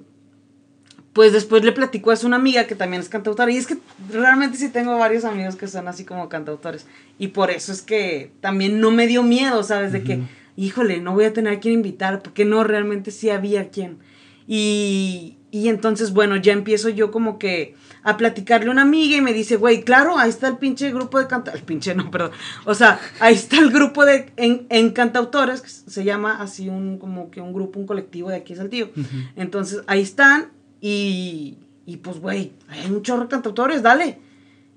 [1.13, 3.51] pues después le platicó a su una amiga que también es cantautora.
[3.51, 3.79] Y es que
[4.11, 6.87] realmente sí tengo varios amigos que son así como cantautores.
[7.19, 9.93] Y por eso es que también no me dio miedo, ¿sabes?
[9.93, 10.21] De que,
[10.57, 13.99] híjole, no voy a tener a quien invitar, porque no, realmente sí había quien.
[14.47, 19.21] Y, y entonces, bueno, ya empiezo yo como que a platicarle a una amiga y
[19.21, 21.61] me dice, güey, claro, ahí está el pinche grupo de cantautores.
[21.61, 22.33] El pinche no, perdón.
[22.65, 26.99] O sea, ahí está el grupo de en, en cantautores, que se llama así un,
[26.99, 28.91] como que un grupo, un colectivo de aquí es el tío.
[29.37, 30.49] Entonces, ahí están
[30.81, 34.19] y, y pues, güey, hay un chorro de cantautores, dale.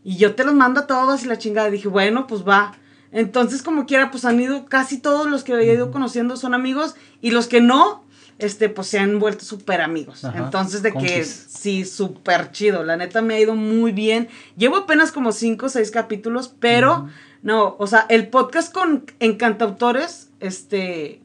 [0.03, 1.67] Y yo te los mando a todos y la chingada.
[1.67, 2.75] Y dije, bueno, pues va.
[3.11, 6.95] Entonces, como quiera, pues han ido, casi todos los que he ido conociendo son amigos
[7.21, 8.05] y los que no,
[8.41, 10.25] este, pues se han vuelto súper amigos.
[10.25, 12.83] Ajá, Entonces, de que sí, súper chido.
[12.83, 14.27] La neta me ha ido muy bien.
[14.57, 17.07] Llevo apenas como cinco o seis capítulos, pero
[17.43, 21.21] no, o sea, el podcast con encantautores, este,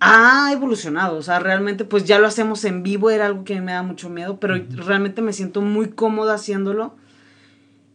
[0.00, 1.16] ha evolucionado.
[1.16, 4.08] O sea, realmente, pues ya lo hacemos en vivo, era algo que me da mucho
[4.08, 6.96] miedo, pero realmente me siento muy cómoda haciéndolo.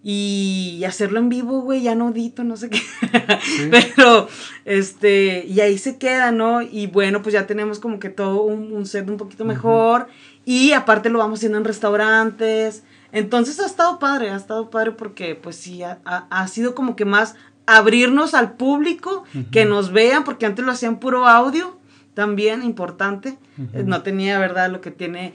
[0.05, 2.81] Y hacerlo en vivo, güey, ya no dito, no sé qué.
[3.71, 4.27] Pero,
[4.65, 6.61] este, y ahí se queda, ¿no?
[6.61, 10.07] Y bueno, pues ya tenemos como que todo un, un set un poquito mejor.
[10.45, 12.83] Y aparte lo vamos haciendo en restaurantes.
[13.13, 16.95] Entonces ha estado padre, ha estado padre porque, pues sí, ha, ha- ha sido como
[16.97, 17.35] que más
[17.65, 21.77] abrirnos al público, que nos vean, porque antes lo hacían puro audio,
[22.13, 23.37] también importante.
[23.85, 24.69] No tenía, ¿verdad?
[24.69, 25.33] Lo que tiene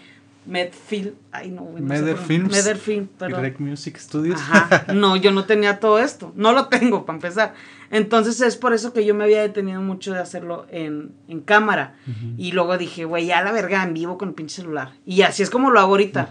[0.49, 1.13] Medfield.
[1.31, 2.51] Ay, no, güey, no Meder Films.
[2.51, 3.43] Meder Film, Y perdón.
[3.43, 4.41] Rec Music Studios.
[4.41, 7.55] Ajá, no, yo no tenía todo esto, no lo tengo para empezar.
[7.91, 11.95] Entonces es por eso que yo me había detenido mucho de hacerlo en, en cámara.
[12.37, 14.93] Y luego dije, güey, ya la verga, en vivo con el pinche celular.
[15.07, 16.31] Y así es como lo hago ahorita.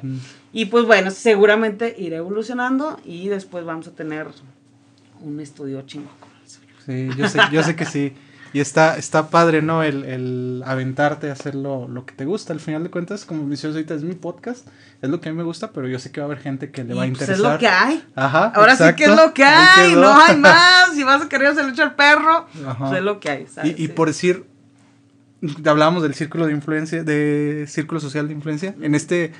[0.53, 4.27] Y pues bueno, seguramente iré evolucionando y después vamos a tener
[5.21, 6.09] un estudio chingo.
[6.19, 7.13] con el celular.
[7.15, 8.13] Sí, yo sé, yo sé que sí.
[8.57, 9.83] Y está, está padre, ¿no?
[9.83, 12.53] El, el aventarte a hacer lo, lo, que te gusta.
[12.53, 14.67] Al final de cuentas, como me dices ahorita, es mi podcast.
[14.99, 16.71] Es lo que a mí me gusta, pero yo sé que va a haber gente
[16.71, 17.35] que le va a interesar.
[17.35, 18.03] Pues es lo que hay.
[18.15, 18.51] Ajá.
[18.55, 19.93] Ahora sí que es lo que hay.
[19.93, 20.95] No hay más.
[20.95, 22.47] Si vas a querer hacer lucha al perro,
[22.79, 23.45] pues es lo que hay.
[23.63, 24.47] Y, y por decir,
[25.63, 28.73] hablábamos del círculo de influencia, de círculo social de influencia.
[28.81, 29.33] En este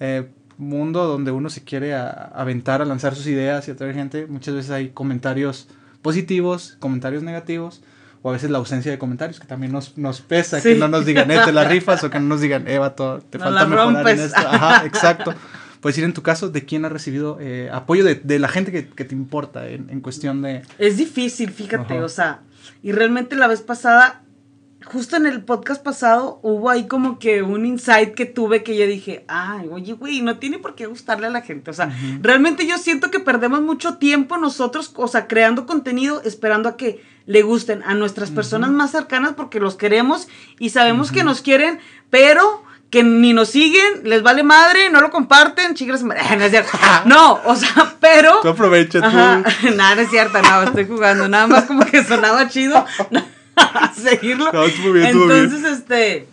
[0.00, 4.52] eh, mundo donde uno se quiere aventar a lanzar sus ideas y atraer gente, muchas
[4.56, 5.68] veces hay comentarios
[6.02, 7.84] positivos, comentarios negativos,
[8.24, 11.04] o a veces la ausencia de comentarios, que también nos, nos pesa, que no nos
[11.04, 14.08] digan, eh, te la rifas, o que no nos digan, Eva, eh, te falta mejorar
[14.08, 14.40] en esto.
[14.40, 15.34] Ajá, exacto.
[15.82, 18.72] Puedes ir en tu caso, ¿de quién has recibido eh, apoyo de, de, la gente
[18.72, 20.62] que, que te importa en, en, cuestión de...?
[20.78, 22.40] Es difícil, fíjate, o sea,
[22.82, 24.22] y realmente la vez pasada
[24.84, 28.86] justo en el podcast pasado hubo ahí como que un insight que tuve que yo
[28.86, 31.70] dije, ay, oye, güey, no tiene por qué gustarle a la gente.
[31.70, 36.68] O sea, realmente yo siento que perdemos mucho tiempo nosotros, o sea, creando contenido, esperando
[36.68, 40.28] a que le gusten a nuestras personas más cercanas porque los queremos
[40.58, 41.78] y sabemos que nos quieren,
[42.10, 46.70] pero que ni nos siguen, les vale madre, no lo comparten, chicas, no es cierto.
[47.06, 48.38] No, o sea, pero.
[48.40, 49.06] Tú aprovecha tú.
[49.74, 52.84] Nada, es cierto, no, estoy jugando, nada más como que sonaba chido.
[53.96, 54.50] seguirlo.
[54.52, 56.28] Entonces, este,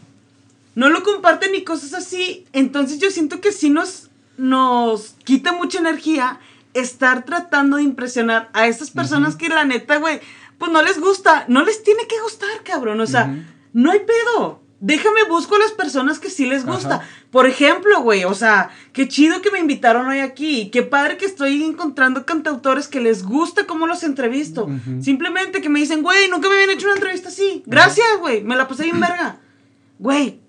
[0.76, 2.46] no lo comparten ni cosas así.
[2.54, 6.40] Entonces yo siento que sí nos, nos quita mucha energía
[6.74, 10.22] estar tratando de impresionar a esas personas que la neta, güey,
[10.58, 13.02] pues no les gusta, no les tiene que gustar, cabrón.
[13.02, 13.36] O sea,
[13.74, 17.02] no hay pedo déjame busco a las personas que sí les gusta.
[17.30, 20.70] Por ejemplo, güey, o sea, qué chido que me invitaron hoy aquí.
[20.72, 24.68] Qué padre que estoy encontrando cantautores que les gusta cómo los entrevisto.
[25.00, 27.64] Simplemente que me dicen, güey, nunca me habían hecho una entrevista así.
[27.66, 29.40] Gracias, güey, me la pasé bien verga.
[30.00, 30.42] Güey,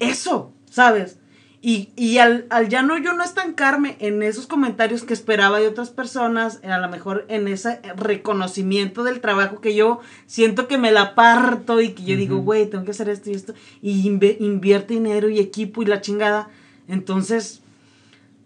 [0.00, 1.17] eso, ¿sabes?
[1.60, 5.66] Y, y al, al, ya no yo no estancarme en esos comentarios que esperaba de
[5.66, 10.92] otras personas, a lo mejor en ese reconocimiento del trabajo que yo siento que me
[10.92, 14.94] la parto y que yo digo, güey, tengo que hacer esto y esto, y invierte
[14.94, 16.48] dinero y equipo y la chingada.
[16.86, 17.60] Entonces,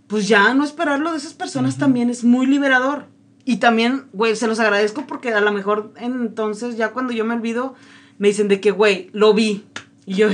[0.06, 3.06] pues ya no esperarlo de esas personas también es muy liberador.
[3.44, 7.34] Y también, güey, se los agradezco porque a lo mejor entonces ya cuando yo me
[7.34, 7.74] olvido,
[8.18, 9.64] me dicen de que, güey, lo vi.
[10.06, 10.28] Y yo,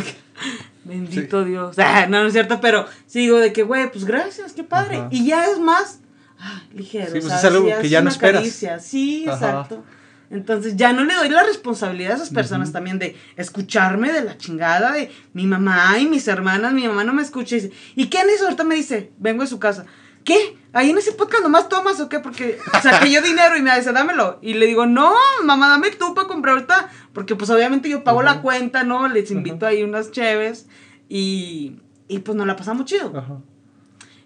[0.89, 1.77] Bendito Dios.
[2.09, 5.07] no, no es cierto, pero sigo de que, güey, pues gracias, qué padre.
[5.11, 6.01] Y ya es más
[6.39, 7.13] ah, ligero.
[7.13, 8.49] Sí, pues es algo que ya no esperas.
[8.81, 9.85] Sí, exacto.
[10.31, 14.37] Entonces ya no le doy la responsabilidad a esas personas también de escucharme de la
[14.37, 16.73] chingada de mi mamá y mis hermanas.
[16.73, 18.45] Mi mamá no me escucha y dice, ¿y eso?
[18.45, 19.87] Ahorita me dice, vengo de su casa.
[20.29, 20.59] ¿Qué?
[20.75, 22.21] Ahí en ese podcast nomás tomas o qué?
[22.21, 24.39] Porque saqué yo dinero y me dice, dámelo.
[24.43, 26.91] Y le digo, no, mamá, dame tú para comprar ahorita.
[27.15, 29.09] Porque pues obviamente yo pago la cuenta, ¿no?
[29.09, 30.67] Les invito ahí unas cheves.
[31.09, 33.11] Y, y pues nos la pasamos chido.
[33.17, 33.39] Ajá.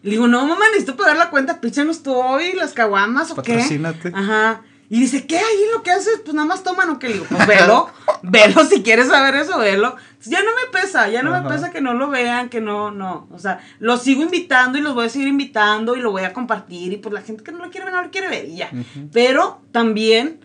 [0.03, 3.63] Le digo, no, mamá, necesito pagar la cuenta, píchanos tú hoy las caguamas o qué.
[4.13, 4.63] Ajá.
[4.93, 6.21] Y dice, ¿qué ahí lo que haces?
[6.23, 7.09] Pues nada más toman o qué.
[7.09, 7.89] Le digo, pues velo,
[8.23, 9.97] velo, si quieres saber eso, velo.
[10.21, 13.27] ya no me pesa, ya no me pesa que no lo vean, que no, no.
[13.33, 16.35] O sea, los sigo invitando y los voy a seguir invitando y lo voy a
[16.35, 16.93] compartir.
[16.93, 18.71] Y pues la gente que no lo quiere ver, no lo quiere ver y ya.
[19.15, 20.41] Pero también,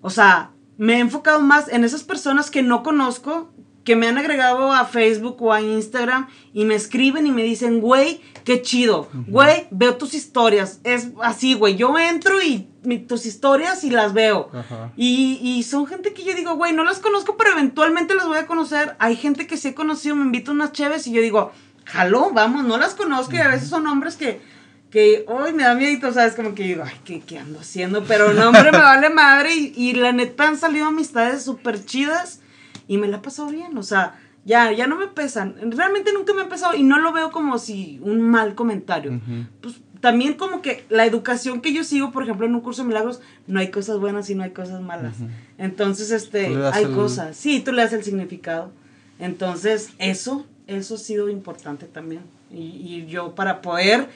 [0.00, 3.52] o sea, me he enfocado más en esas personas que no conozco,
[3.88, 7.80] que me han agregado a Facebook o a Instagram y me escriben y me dicen,
[7.80, 10.80] güey, qué chido, güey, veo tus historias.
[10.84, 12.68] Es así, güey, yo entro y
[13.08, 14.50] tus historias y las veo.
[14.94, 18.36] Y, y, son gente que yo digo, güey, no las conozco, pero eventualmente las voy
[18.36, 18.94] a conocer.
[18.98, 21.52] Hay gente que sí he conocido, me invito a unas chéves y yo digo,
[21.86, 24.58] jaló, vamos, no las conozco y a veces son hombres que
[24.90, 26.34] que hoy me da miedo, ¿sabes?
[26.34, 28.04] Como que digo, ay, ¿qué, ¿qué, ando haciendo?
[28.04, 29.54] Pero no, hombre, me vale madre.
[29.54, 32.40] Y, y la neta han salido amistades súper chidas
[32.88, 35.54] y me la pasó bien, o sea, ya, ya no me pesan.
[35.70, 39.20] Realmente nunca me ha pesado y no lo veo como si un mal comentario.
[39.60, 42.88] Pues también como que la educación que yo sigo, por ejemplo, en un curso de
[42.88, 45.16] milagros, no hay cosas buenas y no hay cosas malas.
[45.58, 47.36] Entonces, este, hay cosas.
[47.36, 48.72] Sí, tú le das el significado.
[49.18, 52.22] Entonces, eso, eso ha sido importante también.
[52.50, 54.08] Y, y yo para poder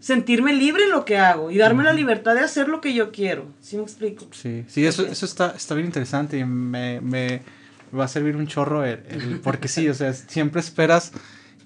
[0.00, 3.12] sentirme libre en lo que hago y darme la libertad de hacer lo que yo
[3.12, 3.46] quiero.
[3.60, 4.26] ¿Sí me explico?
[4.32, 7.42] Sí, sí, eso, eso está, está bien interesante y me, me
[7.96, 11.12] va a servir un chorro el, porque sí, o sea, siempre esperas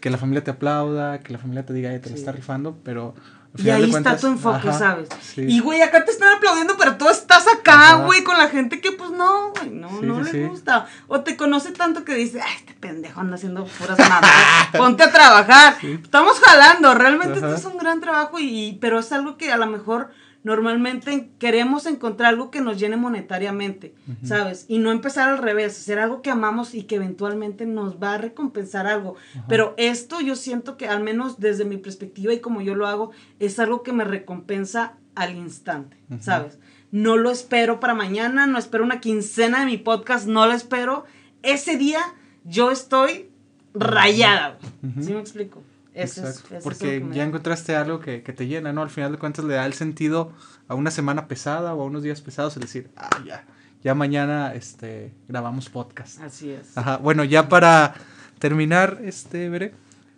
[0.01, 3.14] que la familia te aplauda, que la familia te diga, te lo está rifando, pero...
[3.57, 5.09] Y ahí está tu enfoque, ¿sabes?
[5.37, 8.91] Y, güey, acá te están aplaudiendo, pero tú estás acá, güey, con la gente que,
[8.91, 10.87] pues, no, güey, no, no le gusta.
[11.07, 14.29] O te conoce tanto que dice, ay, este pendejo anda haciendo puras nada,
[14.77, 15.77] ponte a trabajar.
[15.81, 19.66] Estamos jalando, realmente esto es un gran trabajo, y, pero es algo que a lo
[19.66, 20.11] mejor
[20.45, 24.66] normalmente queremos encontrar algo que nos llene monetariamente, ¿sabes?
[24.68, 28.18] Y no empezar al revés, hacer algo que amamos y que eventualmente nos va a
[28.18, 29.16] recompensar algo.
[29.49, 33.11] Pero esto yo siento que al menos desde mi perspectiva y como yo lo hago,
[33.40, 36.59] es algo que me recompensa al instante, ¿sabes?
[36.95, 41.05] no lo espero para mañana, no espero una quincena de mi podcast, no lo espero.
[41.42, 41.99] Ese día
[42.45, 43.30] yo estoy
[43.74, 44.59] rayada.
[45.01, 45.61] ¿Sí me explico?
[45.95, 48.82] Eso es, Porque ya encontraste algo que, te llena, ¿no?
[48.82, 50.32] Al final de cuentas le da el sentido
[50.66, 53.47] a una semana pesada o a unos días pesados, es decir, ah, ya,
[53.82, 56.20] ya mañana este, grabamos podcast.
[56.20, 56.76] Así es.
[56.76, 56.97] Ajá.
[56.97, 57.95] Bueno, ya para
[58.40, 59.74] terminar, este, Veré,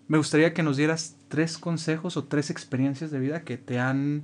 [0.08, 4.22] me gustaría que nos dieras tres consejos o tres experiencias de vida que te han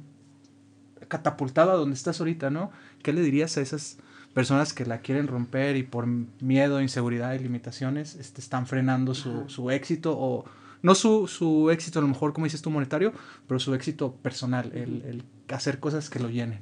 [1.09, 2.71] catapultado a donde estás ahorita, ¿no?
[3.03, 3.99] ¿Qué le dirías a esas
[4.33, 9.49] personas que la quieren romper y por miedo, inseguridad y limitaciones este, están frenando su,
[9.51, 10.47] su éxito o
[10.83, 13.13] no su, su, éxito a lo mejor, como dices tú, monetario,
[13.47, 15.25] pero su éxito personal, el, el
[15.55, 16.61] hacer cosas que lo llenen.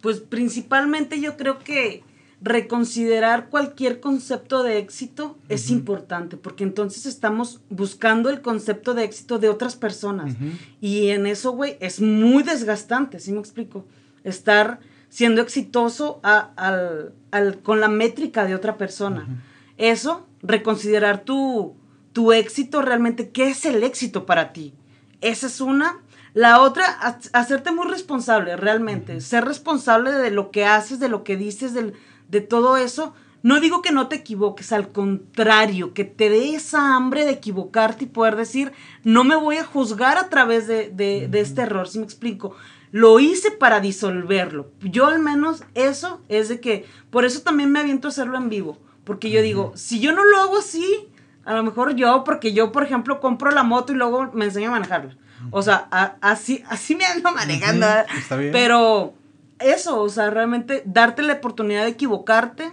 [0.00, 2.02] Pues principalmente yo creo que
[2.44, 9.38] reconsiderar cualquier concepto de éxito es importante, porque entonces estamos buscando el concepto de éxito
[9.38, 10.36] de otras personas.
[10.78, 13.86] Y en eso, güey, es muy desgastante, ¿sí me explico?
[14.24, 17.14] Estar siendo exitoso al,
[17.62, 19.42] con la métrica de otra persona.
[19.78, 21.76] Eso, reconsiderar tu,
[22.14, 24.72] tu éxito realmente, ¿qué es el éxito para ti?
[25.20, 26.00] Esa es una.
[26.32, 26.86] La otra,
[27.32, 29.20] hacerte muy responsable, realmente.
[29.20, 33.14] Ser responsable de lo que haces, de lo que dices, de todo eso.
[33.42, 38.04] No digo que no te equivoques, al contrario, que te dé esa hambre de equivocarte
[38.04, 41.88] y poder decir, no me voy a juzgar a través de, de, de este error,
[41.88, 42.54] si me explico.
[42.90, 44.70] Lo hice para disolverlo.
[44.80, 48.48] Yo al menos eso es de que, por eso también me aviento a hacerlo en
[48.48, 51.08] vivo, porque yo digo, si yo no lo hago así,
[51.44, 54.68] a lo mejor yo, porque yo, por ejemplo, compro la moto y luego me enseño
[54.68, 55.16] a manejarla.
[55.50, 55.88] O sea,
[56.20, 57.86] así, así me ando manejando.
[58.16, 58.52] Está bien.
[58.52, 59.14] Pero
[59.58, 62.72] eso, o sea, realmente darte la oportunidad de equivocarte,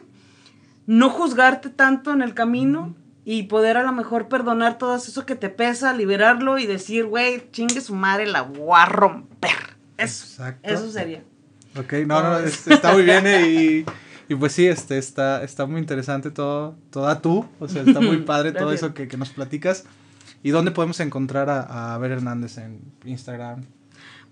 [0.88, 5.36] no juzgarte tanto en el camino y poder a lo mejor perdonar todo eso que
[5.36, 9.76] te pesa, liberarlo y decir, güey, chingue su madre, la voy a romper.
[9.98, 10.70] Eso, Exacto.
[10.70, 11.24] eso sería.
[11.78, 13.86] Ok, no, no, está muy bien eh, y
[14.32, 18.16] y pues sí, este, está, está muy interesante todo, toda tú, o sea, está muy
[18.26, 19.84] padre todo eso que, que, nos platicas.
[20.42, 23.66] ¿Y dónde podemos encontrar a, a Ver Hernández en Instagram?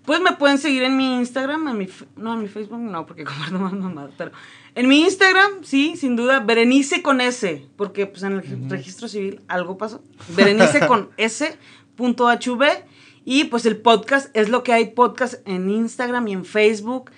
[0.06, 1.86] Pues me pueden seguir en mi Instagram, en mi,
[2.16, 4.32] no, en mi Facebook no, porque comparto más mamadas, pero
[4.74, 9.42] en mi Instagram, sí, sin duda, Berenice con S, porque pues en el registro civil
[9.48, 10.02] algo pasó.
[10.34, 11.58] Berenice con S,
[11.94, 12.64] punto HV,
[13.26, 17.10] y pues el podcast es lo que hay podcast en Instagram y en Facebook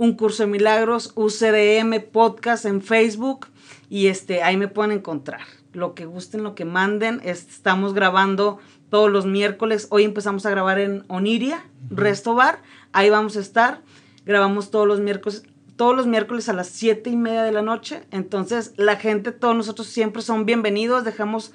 [0.00, 3.48] un curso de milagros, UCDM Podcast en Facebook
[3.90, 5.42] y este, ahí me pueden encontrar.
[5.74, 7.20] Lo que gusten, lo que manden.
[7.22, 9.88] Estamos grabando todos los miércoles.
[9.90, 12.62] Hoy empezamos a grabar en Oniria, Resto Bar.
[12.92, 13.82] Ahí vamos a estar.
[14.24, 15.42] Grabamos todos los miércoles,
[15.76, 18.00] todos los miércoles a las siete y media de la noche.
[18.10, 21.04] Entonces, la gente, todos nosotros siempre son bienvenidos.
[21.04, 21.52] Dejamos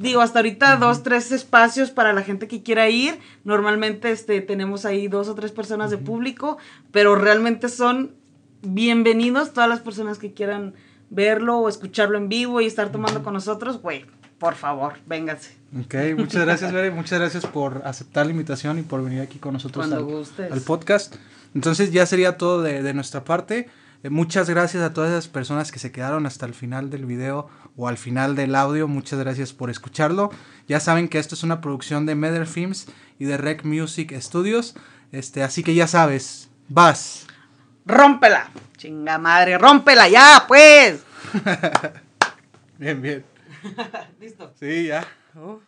[0.00, 3.18] digo, hasta ahorita dos, tres espacios para la gente que quiera ir.
[3.44, 6.58] Normalmente este, tenemos ahí dos o tres personas de público,
[6.92, 8.14] pero realmente son
[8.62, 10.74] bienvenidos todas las personas que quieran
[11.10, 14.04] verlo o escucharlo en vivo y estar tomando con nosotros, güey,
[14.38, 15.56] por favor, vénganse.
[15.78, 19.52] Ok, muchas gracias, Bere, muchas gracias por aceptar la invitación y por venir aquí con
[19.52, 21.16] nosotros al, podcast.
[21.54, 23.68] Entonces ya sería todo de, de nuestra parte.
[24.02, 27.48] Eh, muchas gracias a todas esas personas que se quedaron hasta el final del video
[27.78, 28.88] o al final del audio.
[28.88, 30.30] Muchas gracias por escucharlo.
[30.66, 34.74] Ya saben que esto es una producción de Meder Films y de Rec Music Studios.
[35.12, 37.26] Este, así que ya sabes, vas.
[37.86, 38.50] Rómpela.
[38.76, 41.02] Chinga madre, rómpela ya, pues.
[42.78, 43.24] bien, bien.
[44.20, 44.52] Listo.
[44.58, 45.06] Sí, ya.
[45.36, 45.60] Oh.